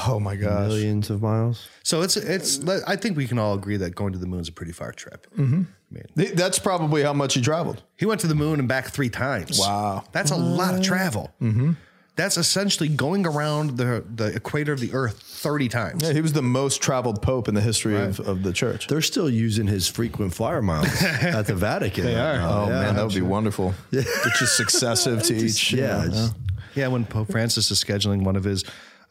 [0.07, 0.68] Oh my gosh.
[0.68, 1.68] Millions of miles.
[1.83, 4.48] so it's it's i think we can all agree that going to the moon is
[4.48, 5.68] a pretty far trip i mean
[6.16, 7.83] Th- That's probably how much he traveled.
[7.96, 9.61] He went to the moon and back three times.
[9.61, 10.02] Wow.
[10.11, 11.30] That's a lot of travel.
[11.40, 11.72] Mm-hmm.
[12.16, 16.02] That's essentially going around the, the equator of the earth 30 times.
[16.02, 18.88] Yeah, he was the most traveled pope in the history of, of the church.
[18.88, 22.04] They're still using his frequent flyer miles at the Vatican.
[22.07, 22.40] They are.
[22.40, 23.72] Oh man, that would be wonderful.
[23.92, 25.72] It's just successive to each.
[25.72, 26.07] you Yeah.
[26.07, 26.28] know,
[26.74, 28.64] Yeah, when Pope Francis is scheduling one of his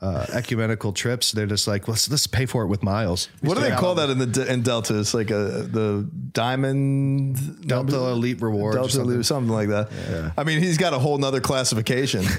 [0.03, 3.29] uh, ecumenical trips, they're just like, let's, let's pay for it with miles.
[3.41, 4.99] What do they call that in the in Delta?
[4.99, 9.13] It's like a the diamond Delta Elite Rewards or Delta something.
[9.13, 10.33] Elite, something like that.
[10.37, 12.25] I mean, he's got a whole nother classification.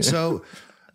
[0.00, 0.42] So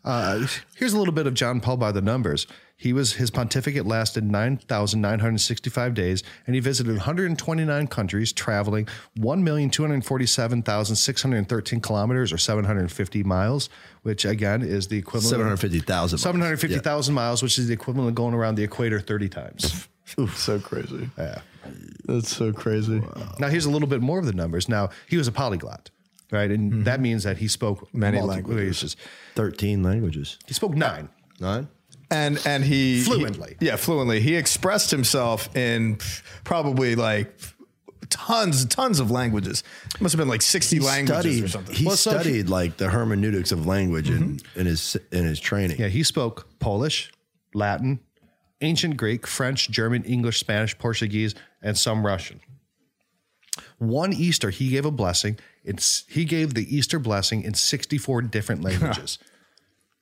[0.03, 2.47] uh, here's a little bit of John Paul by the numbers.
[2.79, 12.31] He was his pontificate lasted 9,965 days, and he visited 129 countries, traveling 1,247,613 kilometers
[12.31, 13.69] or 750 miles,
[14.03, 16.19] which again is the equivalent Seven hundred fifty thousand.
[16.19, 19.87] 750,000 miles, which is the equivalent of going around the equator 30 times.
[20.35, 21.09] so crazy.
[21.17, 21.41] Yeah,
[22.05, 23.01] that's so crazy.
[23.39, 24.69] Now, here's a little bit more of the numbers.
[24.69, 25.89] Now, he was a polyglot,
[26.31, 26.49] right?
[26.51, 27.99] And that means that he spoke Mm-hmm.
[27.99, 28.95] Many multiple languages.
[29.35, 30.37] Thirteen languages.
[30.47, 31.09] He spoke nine.
[31.39, 31.67] Nine.
[32.09, 33.57] and and he Fluently.
[33.59, 34.19] he- yeah, fluently.
[34.19, 35.97] He expressed himself in
[36.43, 37.31] probably like
[38.09, 39.63] tons tons of languages.
[39.93, 41.75] it Must have been like sixty languages studied, or something.
[41.75, 45.77] He Well, so studied like the hermeneutics of language in, in his in his training.
[45.79, 47.11] Yeah, he spoke Polish,
[47.53, 47.99] Latin,
[48.61, 52.39] ancient Greek, French, German, English, Spanish, Portuguese, and some Russian.
[53.79, 55.37] One Easter, he gave a blessing.
[55.67, 59.19] It's he gave the Easter blessing in 64 different languages.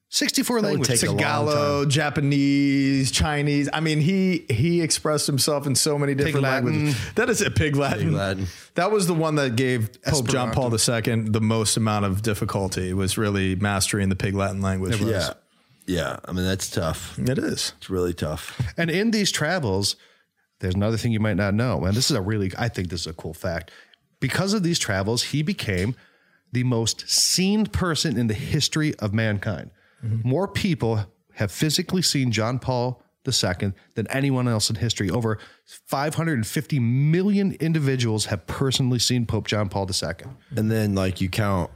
[0.10, 1.01] 64 would languages.
[1.01, 3.67] Tagalog, Japanese, Chinese.
[3.73, 6.95] I mean, he he expressed himself in so many different languages.
[7.15, 8.13] That is a pig Latin.
[8.13, 8.47] Latin.
[8.75, 12.93] That was the one that gave Pope John Paul II the most amount of difficulty.
[12.93, 15.01] Was really mastering the pig Latin language.
[15.01, 15.34] Yeah.
[15.88, 16.17] Yeah.
[16.25, 17.17] I mean, that's tough.
[17.17, 17.73] it is.
[17.78, 18.62] It's really tough.
[18.78, 19.95] And in these travels,
[20.60, 21.84] there's another thing you might not know.
[21.86, 23.71] And this is a really, I think this is a cool fact.
[24.19, 25.95] Because of these travels, he became
[26.51, 29.71] the most seen person in the history of mankind.
[30.23, 35.10] More people have physically seen John Paul II than anyone else in history.
[35.10, 35.39] Over
[35.88, 40.10] 550 million individuals have personally seen Pope John Paul II.
[40.56, 41.71] And then like you count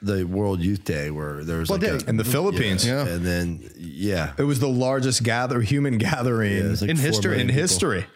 [0.00, 2.86] the World Youth Day where there's Well, like yeah, In the Philippines.
[2.86, 3.06] Yeah.
[3.06, 7.40] and then yeah, It was the largest gather human gathering it's like In history.
[7.40, 7.60] in people.
[7.62, 8.06] history.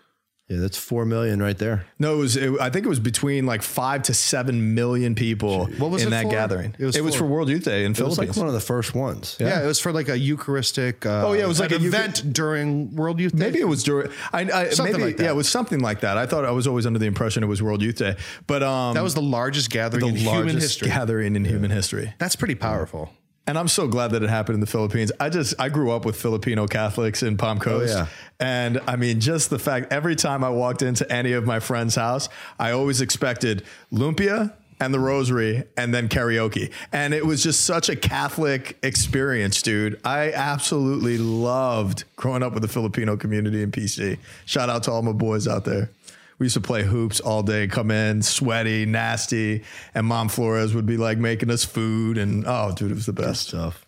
[0.48, 1.86] Yeah, that's four million right there.
[1.98, 2.36] No, it was.
[2.36, 6.08] It, I think it was between like five to seven million people What was in
[6.08, 6.30] it that for?
[6.30, 6.76] gathering.
[6.78, 8.18] It was it was for- for World Youth Day in Philippines.
[8.18, 9.36] It was like one of the first ones.
[9.40, 9.64] Yeah.
[9.64, 11.86] it was for like a Eucharistic uh, Oh, yeah, it was like an a Euchar-
[11.88, 13.38] event during World Youth Day.
[13.46, 14.08] Maybe it was during.
[14.32, 15.24] I, I Something maybe like that.
[15.24, 16.16] yeah, it was something like that.
[16.16, 18.14] I thought I was always under the impression it was World Youth Day,
[18.46, 20.86] but um, That was the largest gathering the in human history.
[20.88, 22.14] gathering in human history.
[22.18, 23.10] That's pretty powerful.
[23.46, 25.12] And I'm so glad that it happened in the Philippines.
[25.20, 27.94] I just I grew up with Filipino Catholics in Palm oh, Coast.
[27.94, 28.06] yeah.
[28.40, 31.94] And I mean just the fact every time I walked into any of my friend's
[31.94, 32.28] house,
[32.58, 36.72] I always expected lumpia, and the rosary and then karaoke.
[36.92, 40.00] And it was just such a Catholic experience, dude.
[40.04, 44.18] I absolutely loved growing up with the Filipino community in PC.
[44.44, 45.90] Shout out to all my boys out there.
[46.38, 50.86] We used to play hoops all day, come in sweaty, nasty, and Mom Flores would
[50.86, 52.18] be like making us food.
[52.18, 53.48] And oh, dude, it was the best.
[53.48, 53.86] Stuff.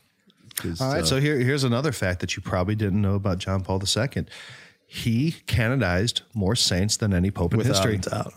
[0.62, 1.08] Good All right, stuff.
[1.08, 4.26] so here, here's another fact that you probably didn't know about John Paul II.
[4.86, 7.98] He canonized more saints than any pope in Without history.
[7.98, 8.32] doubt.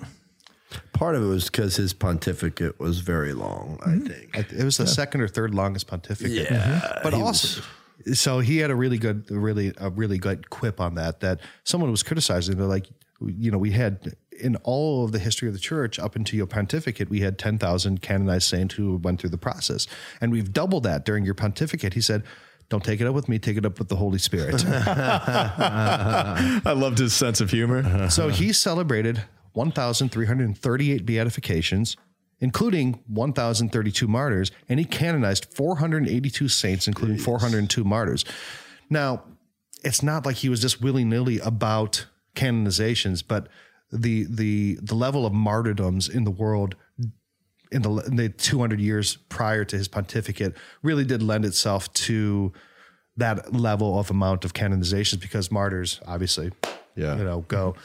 [0.93, 3.79] part of it was because his pontificate was very long.
[3.85, 4.05] I mm-hmm.
[4.07, 4.51] think.
[4.51, 6.51] It was the second or third longest pontificate.
[6.51, 6.99] Yeah, mm-hmm.
[7.03, 7.61] but he also,
[8.13, 11.21] so he had a really good, really, a really good quip on that.
[11.21, 12.57] That someone was criticizing.
[12.57, 12.87] They're like,
[13.27, 16.47] you know, we had in all of the history of the church up until your
[16.47, 19.87] pontificate, we had ten thousand canonized saints who went through the process,
[20.19, 21.93] and we've doubled that during your pontificate.
[21.93, 22.23] He said.
[22.69, 23.37] Don't take it up with me.
[23.37, 24.63] Take it up with the Holy Spirit.
[24.69, 28.09] I loved his sense of humor.
[28.09, 31.97] so he celebrated 1,338 beatifications,
[32.39, 38.23] including 1,032 martyrs, and he canonized 482 saints, including 402 martyrs.
[38.89, 39.23] Now,
[39.83, 42.05] it's not like he was just willy nilly about
[42.35, 43.47] canonizations, but
[43.91, 46.75] the the the level of martyrdoms in the world
[47.71, 52.51] in the, in the 200 years prior to his pontificate really did lend itself to
[53.17, 56.51] that level of amount of canonizations because martyrs obviously
[56.95, 57.17] Yeah.
[57.17, 57.75] you know go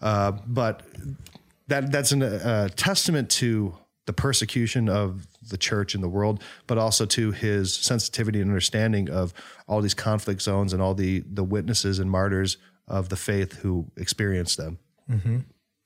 [0.00, 0.82] uh, but
[1.68, 3.74] that that's a uh, testament to
[4.06, 9.08] the persecution of the church in the world but also to his sensitivity and understanding
[9.10, 9.32] of
[9.66, 13.86] all these conflict zones and all the the witnesses and martyrs of the faith who
[13.96, 14.78] experienced them
[15.10, 15.38] mm-hmm.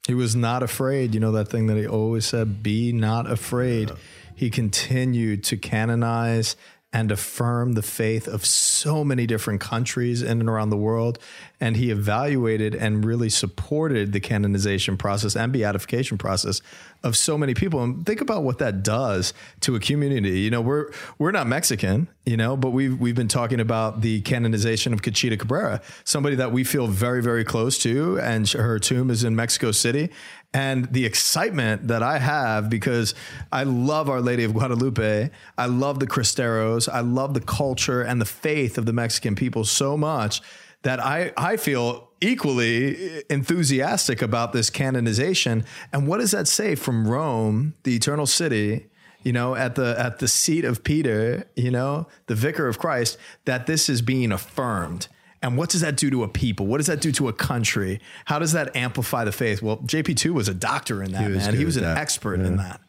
[0.09, 1.13] He was not afraid.
[1.13, 3.93] You know that thing that he always said, be not afraid.
[4.35, 6.57] He continued to canonize
[6.95, 11.19] and affirm the faith of so many different countries in and around the world.
[11.61, 16.63] And he evaluated and really supported the canonization process and beatification process
[17.03, 17.83] of so many people.
[17.83, 20.41] And think about what that does to a community.
[20.41, 24.21] You know, we're we're not Mexican, you know, but we've we've been talking about the
[24.23, 29.11] canonization of Conchita Cabrera, somebody that we feel very, very close to, and her tomb
[29.11, 30.11] is in Mexico City.
[30.55, 33.15] And the excitement that I have because
[33.53, 38.21] I love Our Lady of Guadalupe, I love the Cristeros, I love the culture and
[38.21, 40.41] the faith of the Mexican people so much
[40.83, 45.65] that I, I feel equally enthusiastic about this canonization.
[45.93, 48.87] And what does that say from Rome, the eternal city,
[49.23, 53.19] you know, at the at the seat of Peter, you know, the vicar of Christ,
[53.45, 55.09] that this is being affirmed.
[55.43, 56.67] And what does that do to a people?
[56.67, 58.01] What does that do to a country?
[58.25, 59.63] How does that amplify the faith?
[59.63, 61.55] Well, JP2 was a doctor in that, was man.
[61.55, 61.97] He was an that.
[61.97, 62.81] expert in that.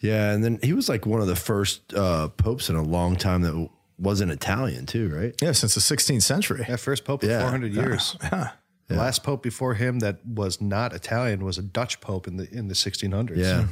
[0.00, 3.16] Yeah, and then he was like one of the first uh, popes in a long
[3.16, 3.68] time that
[3.98, 5.34] wasn't Italian too, right?
[5.40, 6.64] Yeah, since the 16th century.
[6.68, 7.40] Yeah, first pope in Yeah.
[7.40, 8.16] 400 years.
[8.86, 12.46] The last pope before him that was not Italian was a Dutch pope in the
[12.52, 13.34] in the 1600s.
[13.34, 13.64] Yeah,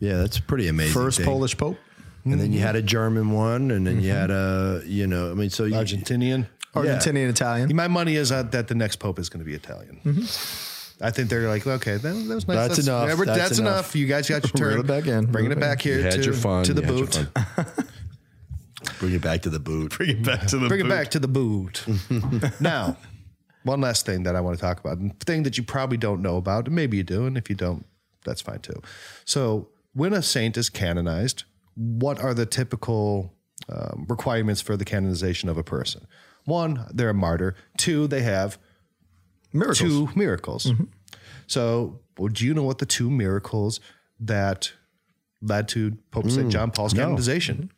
[0.00, 0.92] yeah, that's pretty amazing.
[0.92, 1.26] First thing.
[1.26, 1.78] Polish pope.
[2.24, 5.34] and then you had a German one, and then you had a, you know, I
[5.34, 6.48] mean, so you, Argentinian.
[6.74, 7.74] Argentinian Italian.
[7.76, 10.00] My money is uh, that the next pope is going to be Italian.
[11.00, 12.56] I think they're like, okay, that, that was nice.
[12.68, 13.08] That's enough.
[13.08, 13.72] yeah, That's that's, enough.
[13.72, 13.96] enough.
[13.96, 14.80] You guys got your Reel turn.
[14.84, 15.26] it back in.
[15.26, 17.24] Bringing it it back here you had to, your fun to the you had your
[17.24, 17.86] boot.
[19.00, 19.08] fun.
[19.08, 19.96] Bring it back to the boot.
[19.96, 20.68] Bring it back to the boot.
[20.68, 20.86] Bring boot.
[20.86, 21.84] it back to the boot.
[22.60, 22.96] now,
[23.64, 26.22] one last thing that I want to talk about, and thing that you probably don't
[26.22, 27.84] know about, and maybe you do, and if you don't,
[28.24, 28.80] that's fine too.
[29.24, 33.34] So, when a saint is canonized, what are the typical
[33.68, 36.06] um, requirements for the canonization of a person?
[36.44, 37.54] One, they're a martyr.
[37.76, 38.58] Two, they have
[39.52, 39.78] Miracles.
[39.78, 40.72] two miracles.
[41.46, 43.80] So, well, do you know what the two miracles
[44.20, 44.72] that
[45.42, 46.50] led to Pope St.
[46.50, 47.72] John Paul's canonization?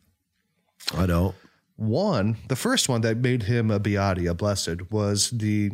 [0.95, 1.35] I don't.
[1.75, 5.71] One, the first one that made him a beati, a blessed, was the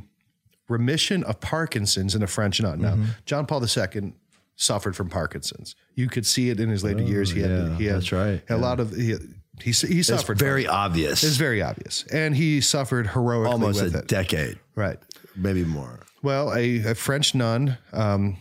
[0.67, 2.81] remission of Parkinson's in a French nun.
[2.81, 4.13] Now, John Paul II
[4.55, 5.75] suffered from Parkinson's.
[5.95, 7.31] You could see it in his later years.
[7.31, 9.15] He had, yeah, he had that's right, A lot of he
[9.61, 10.37] he, he It's suffered.
[10.37, 11.23] very obvious.
[11.23, 14.07] It's very obvious, and he suffered heroically Almost a it.
[14.07, 14.97] decade, right.
[15.35, 15.99] maybe more.
[16.23, 18.37] Well, a, a French nun, um,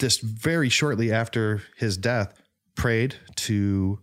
[0.00, 2.32] just very shortly after his death,
[2.74, 3.98] prayed to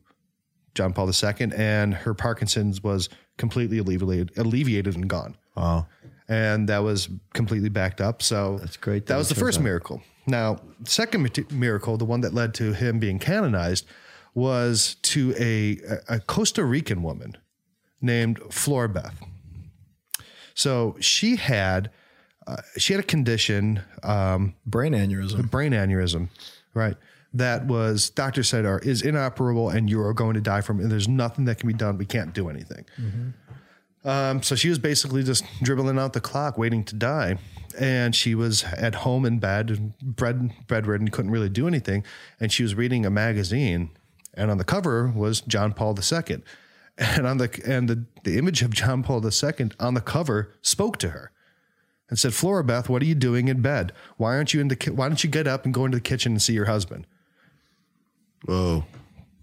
[0.76, 5.36] John Paul II, and her Parkinson's was completely alleviated, alleviated and gone.
[5.56, 5.88] Wow.
[6.28, 8.22] And that was completely backed up.
[8.22, 9.64] So That's great That that was the first out.
[9.64, 10.02] miracle.
[10.26, 13.86] Now, second miracle, the one that led to him being canonized,
[14.34, 17.38] was to a, a Costa Rican woman
[18.02, 19.14] named Floribeth.
[20.56, 21.92] So she had
[22.46, 25.50] uh, she had a condition, um, Brain aneurysm.
[25.50, 26.30] brain aneurysm,
[26.74, 26.98] right?
[27.34, 30.84] That was doctor said are is inoperable and you are going to die from it.
[30.84, 31.98] And there's nothing that can be done.
[31.98, 32.86] We can't do anything.
[34.06, 37.38] Um, so she was basically just dribbling out the clock, waiting to die.
[37.80, 42.04] And she was at home in bed, bed, bedridden, couldn't really do anything.
[42.40, 43.90] And she was reading a magazine,
[44.36, 46.44] and on the cover was John Paul II.
[46.96, 50.98] And on the and the, the image of John Paul II on the cover spoke
[51.00, 51.32] to her
[52.08, 53.92] and said, Floribeth, what are you doing in bed?
[54.18, 56.02] Why aren't you in the ki- why don't you get up and go into the
[56.02, 57.08] kitchen and see your husband?
[58.46, 58.86] Whoa,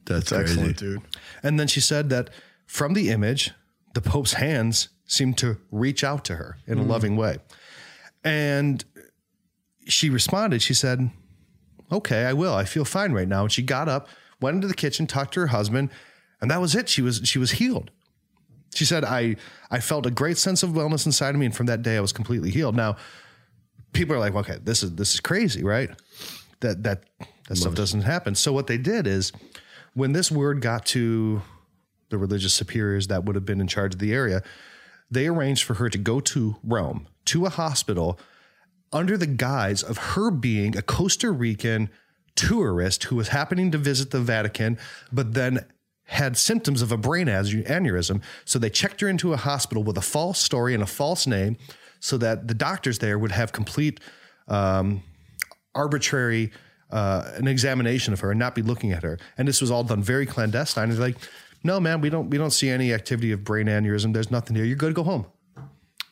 [0.04, 0.52] that's, crazy.
[0.52, 1.02] Excellent, dude.
[1.42, 2.30] And then she said that
[2.66, 3.52] from the image,
[3.94, 6.88] the Pope's hands seemed to reach out to her in a mm.
[6.88, 7.38] loving way.
[8.22, 8.84] And
[9.86, 11.10] she responded, she said,
[11.92, 12.54] Okay, I will.
[12.54, 13.42] I feel fine right now.
[13.42, 14.08] And she got up,
[14.40, 15.90] went into the kitchen, talked to her husband,
[16.40, 16.88] and that was it.
[16.88, 17.90] She was she was healed.
[18.74, 19.36] She said, I
[19.70, 22.00] I felt a great sense of wellness inside of me, and from that day I
[22.00, 22.76] was completely healed.
[22.76, 22.96] Now,
[23.92, 25.90] people are like, okay, this is this is crazy, right?
[26.60, 27.04] That that
[27.50, 28.36] that stuff doesn't happen.
[28.36, 29.32] So what they did is
[29.94, 31.42] when this word got to
[32.08, 34.44] the religious superiors that would have been in charge of the area,
[35.10, 38.20] they arranged for her to go to Rome, to a hospital,
[38.92, 41.90] under the guise of her being a Costa Rican
[42.36, 44.78] tourist who was happening to visit the Vatican,
[45.10, 45.66] but then
[46.04, 48.22] had symptoms of a brain aneurysm.
[48.44, 51.56] So they checked her into a hospital with a false story and a false name
[51.98, 53.98] so that the doctors there would have complete
[54.46, 55.02] um,
[55.74, 56.52] arbitrary
[56.92, 59.18] uh, an examination of her and not be looking at her.
[59.38, 60.84] And this was all done very clandestine.
[60.84, 61.16] And they're like,
[61.62, 64.12] no, man, we don't we don't see any activity of brain aneurysm.
[64.14, 64.64] There's nothing here.
[64.64, 65.26] You're good to go home.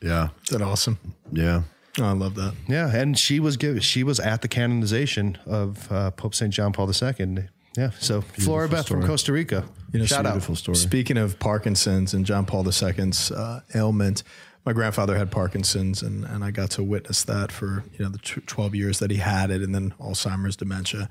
[0.01, 0.97] Yeah, Is that awesome?
[1.31, 1.63] yeah.
[1.99, 2.53] Oh, I love that.
[2.67, 6.71] Yeah, and she was given she was at the canonization of uh, Pope Saint John
[6.71, 7.49] Paul II.
[7.75, 9.05] Yeah, so Floribeth from.
[9.05, 9.65] Costa Rica.
[9.91, 10.33] You know, Shout out.
[10.33, 10.77] Beautiful story.
[10.77, 14.23] Speaking of Parkinson's and John Paul II's uh, ailment,
[14.65, 18.17] my grandfather had Parkinson's, and, and I got to witness that for you know the
[18.19, 21.09] tw- twelve years that he had it, and then Alzheimer's, dementia.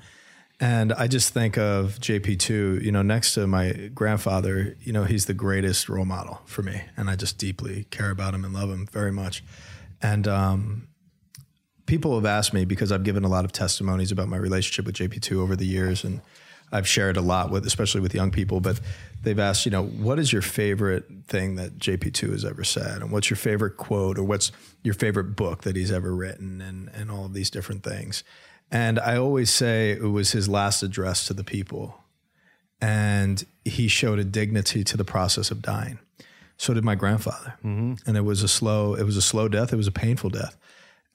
[0.60, 5.26] And I just think of JP2, you know, next to my grandfather, you know, he's
[5.26, 6.82] the greatest role model for me.
[6.96, 9.44] And I just deeply care about him and love him very much.
[10.02, 10.88] And um,
[11.86, 14.96] people have asked me because I've given a lot of testimonies about my relationship with
[14.96, 16.02] JP2 over the years.
[16.02, 16.22] And
[16.70, 18.80] I've shared a lot with, especially with young people, but
[19.22, 23.02] they've asked, you know, what is your favorite thing that JP2 has ever said?
[23.02, 24.52] And what's your favorite quote or what's
[24.82, 28.22] your favorite book that he's ever written and, and all of these different things.
[28.70, 31.98] And I always say it was his last address to the people.
[32.80, 35.98] And he showed a dignity to the process of dying.
[36.58, 37.54] So did my grandfather.
[37.64, 37.94] Mm-hmm.
[38.06, 39.72] And it was a slow, it was a slow death.
[39.72, 40.56] It was a painful death.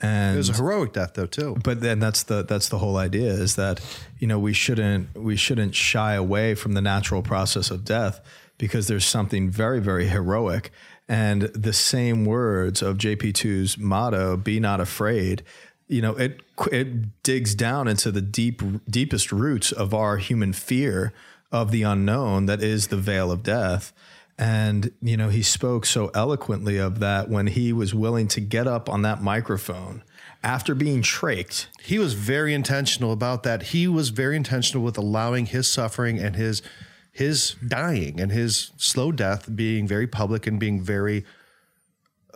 [0.04, 1.56] And It was a heroic death though too.
[1.64, 3.80] but then that's the that's the whole idea is that
[4.20, 8.20] you know we shouldn't we shouldn't shy away from the natural process of death
[8.58, 10.72] because there's something very very heroic
[11.08, 15.42] and the same words of JP2's motto be not afraid
[15.88, 21.14] you know it it digs down into the deep deepest roots of our human fear
[21.52, 23.94] of the unknown that is the veil of death
[24.38, 28.68] and, you know, he spoke so eloquently of that when he was willing to get
[28.68, 30.04] up on that microphone
[30.44, 31.68] after being trached.
[31.82, 33.64] He was very intentional about that.
[33.64, 36.62] He was very intentional with allowing his suffering and his
[37.12, 41.24] his dying and his slow death being very public and being very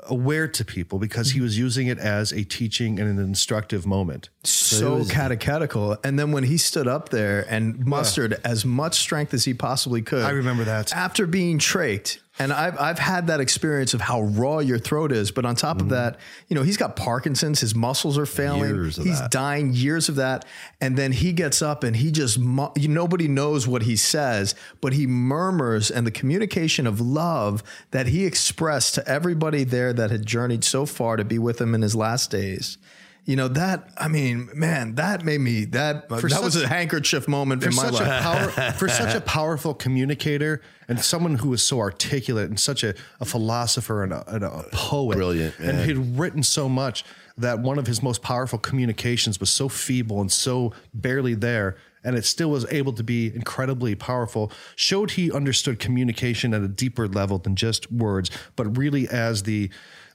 [0.03, 4.29] aware to people because he was using it as a teaching and an instructive moment.
[4.43, 5.97] So catechetical.
[6.03, 10.01] And then when he stood up there and mustered as much strength as he possibly
[10.01, 10.23] could.
[10.23, 10.93] I remember that.
[10.93, 12.19] After being trached.
[12.39, 15.31] And I've, I've had that experience of how raw your throat is.
[15.31, 15.95] But on top of mm-hmm.
[15.95, 18.85] that, you know, he's got Parkinson's, his muscles are failing.
[18.85, 19.31] He's that.
[19.31, 20.45] dying years of that.
[20.79, 25.07] And then he gets up and he just, nobody knows what he says, but he
[25.07, 30.63] murmurs and the communication of love that he expressed to everybody there that had journeyed
[30.63, 32.77] so far to be with him in his last days.
[33.27, 37.27] You know that I mean, man, that made me that that such- was a handkerchief
[37.27, 38.01] moment for in my such life.
[38.07, 42.85] a power, for such a powerful communicator and someone who was so articulate and such
[42.85, 47.03] a, a philosopher and a, and a poet, Brilliant, and he'd written so much
[47.37, 51.75] that one of his most powerful communications was so feeble and so barely there.
[52.05, 54.53] And it still was able to be incredibly powerful.
[54.77, 59.69] Showed he understood communication at a deeper level than just words, but really as the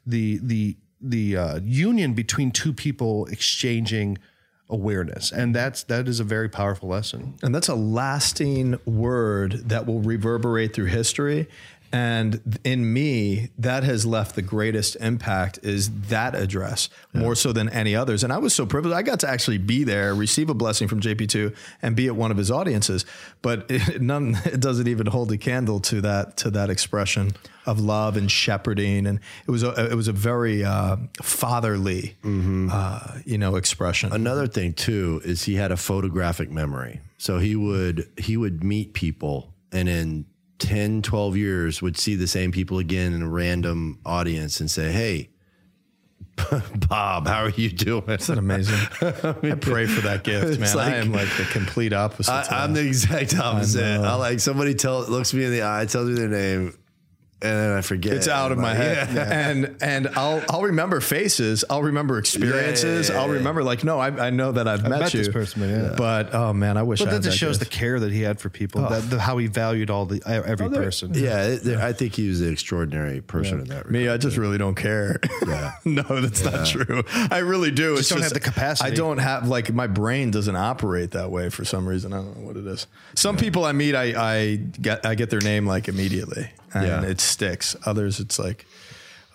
[0.06, 4.18] the the the uh, union between two people exchanging
[4.68, 7.34] awareness, and that's that is a very powerful lesson.
[7.42, 11.48] And that's a lasting word that will reverberate through history.
[11.92, 17.68] And in me, that has left the greatest impact is that address more so than
[17.68, 18.24] any others.
[18.24, 18.96] And I was so privileged.
[18.96, 22.30] I got to actually be there, receive a blessing from JP2 and be at one
[22.30, 23.04] of his audiences.
[23.42, 27.32] But it, none, it doesn't even hold a candle to that, to that expression
[27.66, 29.06] of love and shepherding.
[29.06, 32.16] And it was a, it was a very uh, fatherly,
[32.72, 34.12] uh, you know, expression.
[34.14, 37.00] Another thing too is he had a photographic memory.
[37.18, 40.26] So he would he would meet people and in
[40.62, 44.90] 10, 12 years would see the same people again in a random audience and say,
[44.92, 45.28] Hey,
[46.88, 48.04] Bob, how are you doing?
[48.08, 48.78] Isn't that amazing?
[49.52, 50.76] I pray for that gift, man.
[50.76, 52.32] like- I am like the complete opposite.
[52.32, 53.80] I, I'm the exact opposite.
[54.00, 54.04] know.
[54.04, 56.76] I, like somebody tell looks me in the eye, tells me their name,
[57.42, 58.14] and then I forget.
[58.14, 59.48] It's out of my like, head, yeah.
[59.48, 61.64] and and I'll I'll remember faces.
[61.68, 63.08] I'll remember experiences.
[63.08, 65.62] yeah, I'll remember like no, I, I know that I've met, met you, this person,
[65.62, 65.94] yeah.
[65.96, 67.00] But oh man, I wish.
[67.00, 68.88] But I that just shows the care that he had for people, oh.
[68.88, 71.12] that, the, how he valued all the every oh, person.
[71.14, 73.86] Yeah, I think he was an extraordinary person in that.
[73.86, 73.90] Regard.
[73.90, 75.18] Me, I just really don't care.
[75.46, 75.72] Yeah.
[75.84, 77.02] no, that's not true.
[77.12, 77.92] I really do.
[77.92, 78.90] It's just don't have the capacity.
[78.90, 82.12] I don't have like my brain doesn't operate that way for some reason.
[82.12, 82.86] I don't know what it is.
[83.14, 87.02] Some people I meet, I I get I get their name like immediately, and Yeah.
[87.02, 87.76] it sticks.
[87.86, 88.66] Others, it's like,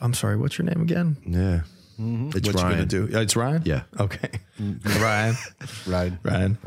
[0.02, 1.18] I'm sorry, what's your name again?
[1.26, 1.64] Yeah, it's
[2.00, 2.26] Mm-hmm.
[2.30, 2.72] What you Ryan.
[2.72, 3.10] gonna do?
[3.12, 3.62] Uh, It's Ryan.
[3.66, 3.82] Yeah.
[4.00, 4.30] Okay.
[5.00, 5.36] Ryan.
[5.88, 6.14] Right.
[6.24, 6.58] Ryan.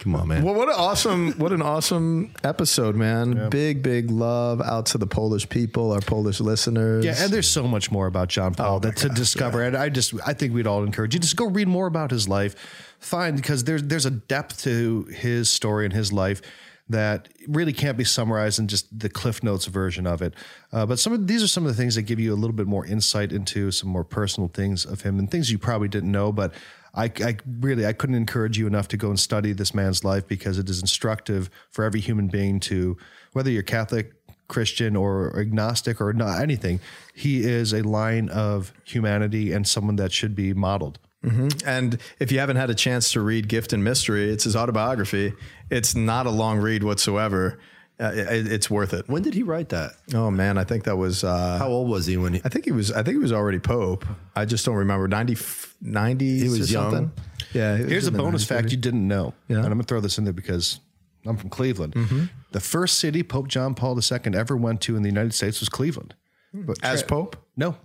[0.00, 0.44] Come on, man.
[0.44, 3.48] Well, what an awesome, what an awesome episode, man!
[3.50, 7.04] Big, big love out to the Polish people, our Polish listeners.
[7.04, 9.64] Yeah, and there's so much more about John Paul that to discover.
[9.64, 12.28] And I just, I think we'd all encourage you just go read more about his
[12.28, 12.54] life.
[13.00, 16.42] Find because there's there's a depth to his story and his life
[16.88, 20.34] that really can't be summarized in just the Cliff Notes version of it.
[20.72, 22.54] Uh, but some of these are some of the things that give you a little
[22.54, 26.10] bit more insight into some more personal things of him and things you probably didn't
[26.10, 26.32] know.
[26.32, 26.54] But
[26.94, 30.26] I, I really I couldn't encourage you enough to go and study this man's life
[30.26, 32.96] because it is instructive for every human being to
[33.32, 34.12] whether you're Catholic,
[34.48, 36.80] Christian, or agnostic, or not anything.
[37.14, 40.98] He is a line of humanity and someone that should be modeled.
[41.22, 45.34] And if you haven't had a chance to read Gift and Mystery, it's his autobiography.
[45.70, 47.58] It's not a long read whatsoever.
[48.00, 49.08] Uh, it, it's worth it.
[49.08, 49.94] When did he write that?
[50.14, 51.24] Oh man, I think that was.
[51.24, 52.40] Uh, How old was he when he?
[52.44, 52.92] I think he was.
[52.92, 54.06] I think he was already Pope.
[54.36, 55.08] I just don't remember.
[55.08, 56.90] 90, 90s He was or young.
[56.92, 57.12] something.
[57.52, 57.78] Yeah.
[57.78, 58.70] was Here's a bonus 90s, fact maybe.
[58.76, 59.34] you didn't know.
[59.48, 59.56] Yeah.
[59.56, 60.78] And I'm going to throw this in there because
[61.26, 62.28] I'm from Cleveland.
[62.52, 65.68] The first city Pope John Paul II ever went to in the United States was
[65.68, 66.14] Cleveland.
[66.54, 67.36] But as Pope.
[67.56, 67.76] No.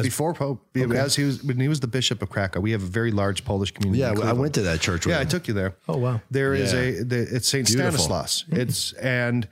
[0.00, 2.86] Before Pope, as he was when he was the bishop of Krakow, we have a
[2.86, 4.00] very large Polish community.
[4.00, 5.04] Yeah, I went to that church.
[5.04, 5.74] With Yeah, I took you there.
[5.86, 6.20] Oh, wow.
[6.30, 6.78] There is Yeah.
[6.80, 7.90] a the, it's Saint Beautiful.
[7.98, 8.44] Stanislaus.
[8.50, 9.46] It's and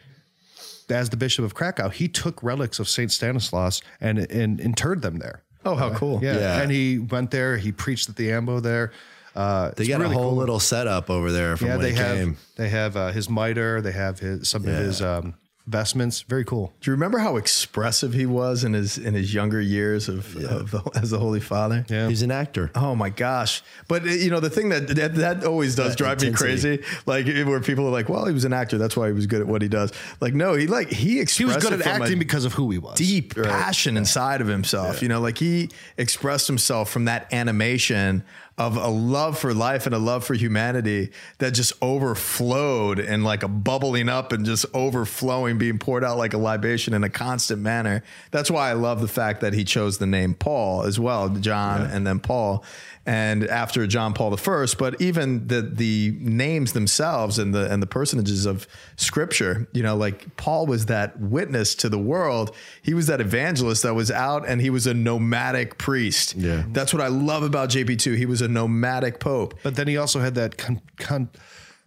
[0.88, 5.18] as the bishop of Krakow, he took relics of Saint Stanislaus and and interred them
[5.18, 5.42] there.
[5.64, 6.20] Oh, how cool.
[6.22, 6.38] Yeah.
[6.38, 6.62] Yeah.
[6.62, 7.58] and he went there.
[7.58, 8.92] He preached at the Ambo there.
[9.36, 10.38] Uh, They it's got really a whole cool.
[10.38, 12.36] little setup over there from Yeah, when they he have came.
[12.56, 13.80] they have uh, his mitre.
[13.82, 15.34] They have his some of his um,
[15.70, 16.22] vestments.
[16.22, 16.72] Very cool.
[16.80, 20.70] Do you remember how expressive he was in his in his younger years of, of
[20.70, 21.86] the, as the Holy Father?
[21.88, 22.08] Yeah.
[22.08, 22.70] He's an actor.
[22.74, 23.62] Oh my gosh!
[23.88, 26.82] But uh, you know the thing that that, that always does That drive me crazy,
[27.06, 29.40] like where people are like, "Well, he was an actor, that's why he was good
[29.40, 32.18] at what he does." Like, no, he like he expressed He was good at acting
[32.18, 32.96] because of who he was.
[32.96, 35.02] deep passion inside of himself.
[35.02, 38.24] You know, like he expressed himself from that animation
[38.60, 43.42] of a love for life and a love for humanity that just overflowed and like
[43.42, 47.62] a bubbling up and just overflowing, being poured out like a libation in a constant
[47.62, 48.04] manner.
[48.32, 51.80] That's why I love the fact that he chose the name Paul as well, John
[51.84, 52.62] and then Paul.
[53.06, 57.86] And after John Paul I, but even the the names themselves and the and the
[57.86, 62.54] personages of Scripture, you know, like Paul was that witness to the world.
[62.82, 66.34] He was that evangelist that was out, and he was a nomadic priest.
[66.36, 66.64] Yeah.
[66.68, 68.12] that's what I love about JP two.
[68.12, 69.58] He was a nomadic pope.
[69.62, 71.30] But then he also had that con- con-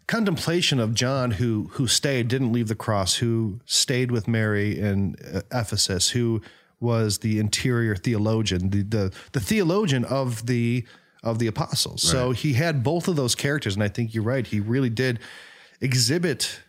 [0.07, 5.15] contemplation of John, who who stayed, didn't leave the cross, who stayed with Mary in
[5.33, 6.41] uh, Ephesus, who
[6.79, 10.85] was the interior theologian, the the, the theologian of the
[11.23, 12.01] of the apostles.
[12.03, 14.45] So he had both of those characters, and I think you're right.
[14.45, 15.19] He really did
[15.79, 16.59] exhibit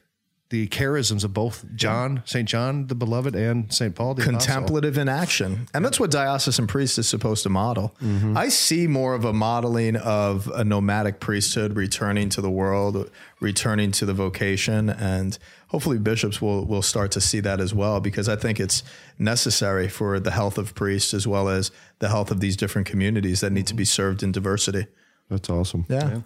[0.55, 4.39] the charisms of both John, Saint John the Beloved, and Saint Paul the Apostle.
[4.39, 5.67] contemplative in action.
[5.75, 7.93] And that's what diocesan priest is supposed to model.
[8.01, 8.37] Mm-hmm.
[8.37, 13.91] I see more of a modeling of a nomadic priesthood returning to the world, returning
[13.91, 14.91] to the vocation.
[14.91, 15.37] And
[15.71, 18.85] hopefully bishops will, will start to see that as well, because I think it's
[19.19, 23.41] necessary for the health of priests as well as the health of these different communities
[23.41, 24.87] that need to be served in diversity.
[25.29, 25.85] That's awesome.
[25.89, 26.21] Yeah.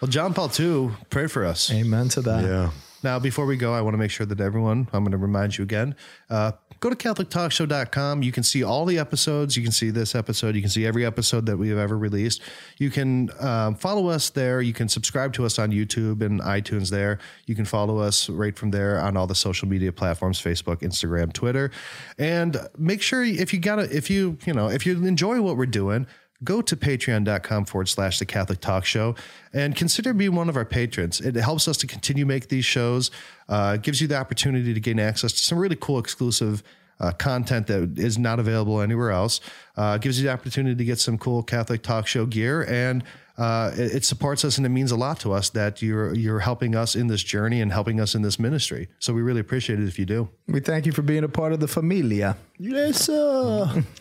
[0.00, 1.72] Well, John Paul II, pray for us.
[1.72, 2.42] Amen to that.
[2.42, 2.70] Yeah.
[3.02, 5.58] Now, before we go, I want to make sure that everyone, I'm going to remind
[5.58, 5.94] you again,
[6.30, 8.22] uh, go to CatholicTalkShow.com.
[8.22, 9.56] You can see all the episodes.
[9.56, 10.54] You can see this episode.
[10.54, 12.40] You can see every episode that we have ever released.
[12.78, 14.60] You can um, follow us there.
[14.60, 17.18] You can subscribe to us on YouTube and iTunes there.
[17.46, 21.32] You can follow us right from there on all the social media platforms Facebook, Instagram,
[21.32, 21.70] Twitter.
[22.18, 25.56] And make sure if you got to, if you, you know, if you enjoy what
[25.56, 26.06] we're doing,
[26.44, 29.14] go to patreon.com forward slash the Catholic Talk Show
[29.52, 31.20] and consider being one of our patrons.
[31.20, 33.10] It helps us to continue make these shows,
[33.48, 36.62] uh, gives you the opportunity to gain access to some really cool exclusive
[36.98, 39.40] uh, content that is not available anywhere else,
[39.76, 43.04] uh, gives you the opportunity to get some cool Catholic Talk Show gear and
[43.38, 46.40] uh, it, it supports us and it means a lot to us that you're you're
[46.40, 48.88] helping us in this journey and helping us in this ministry.
[48.98, 50.28] So we really appreciate it if you do.
[50.48, 52.36] We thank you for being a part of the familia.
[52.58, 53.84] Yes, sir.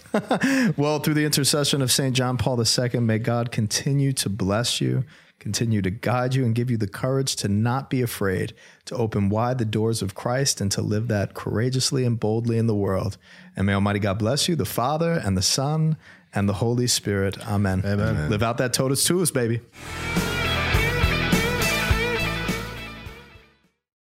[0.77, 2.15] Well, through the intercession of St.
[2.15, 5.03] John Paul II, may God continue to bless you,
[5.39, 8.53] continue to guide you, and give you the courage to not be afraid,
[8.85, 12.67] to open wide the doors of Christ, and to live that courageously and boldly in
[12.67, 13.17] the world.
[13.57, 15.97] And may Almighty God bless you, the Father, and the Son,
[16.35, 17.37] and the Holy Spirit.
[17.47, 17.81] Amen.
[17.85, 18.29] Amen.
[18.29, 19.61] Live out that totus tuus, baby.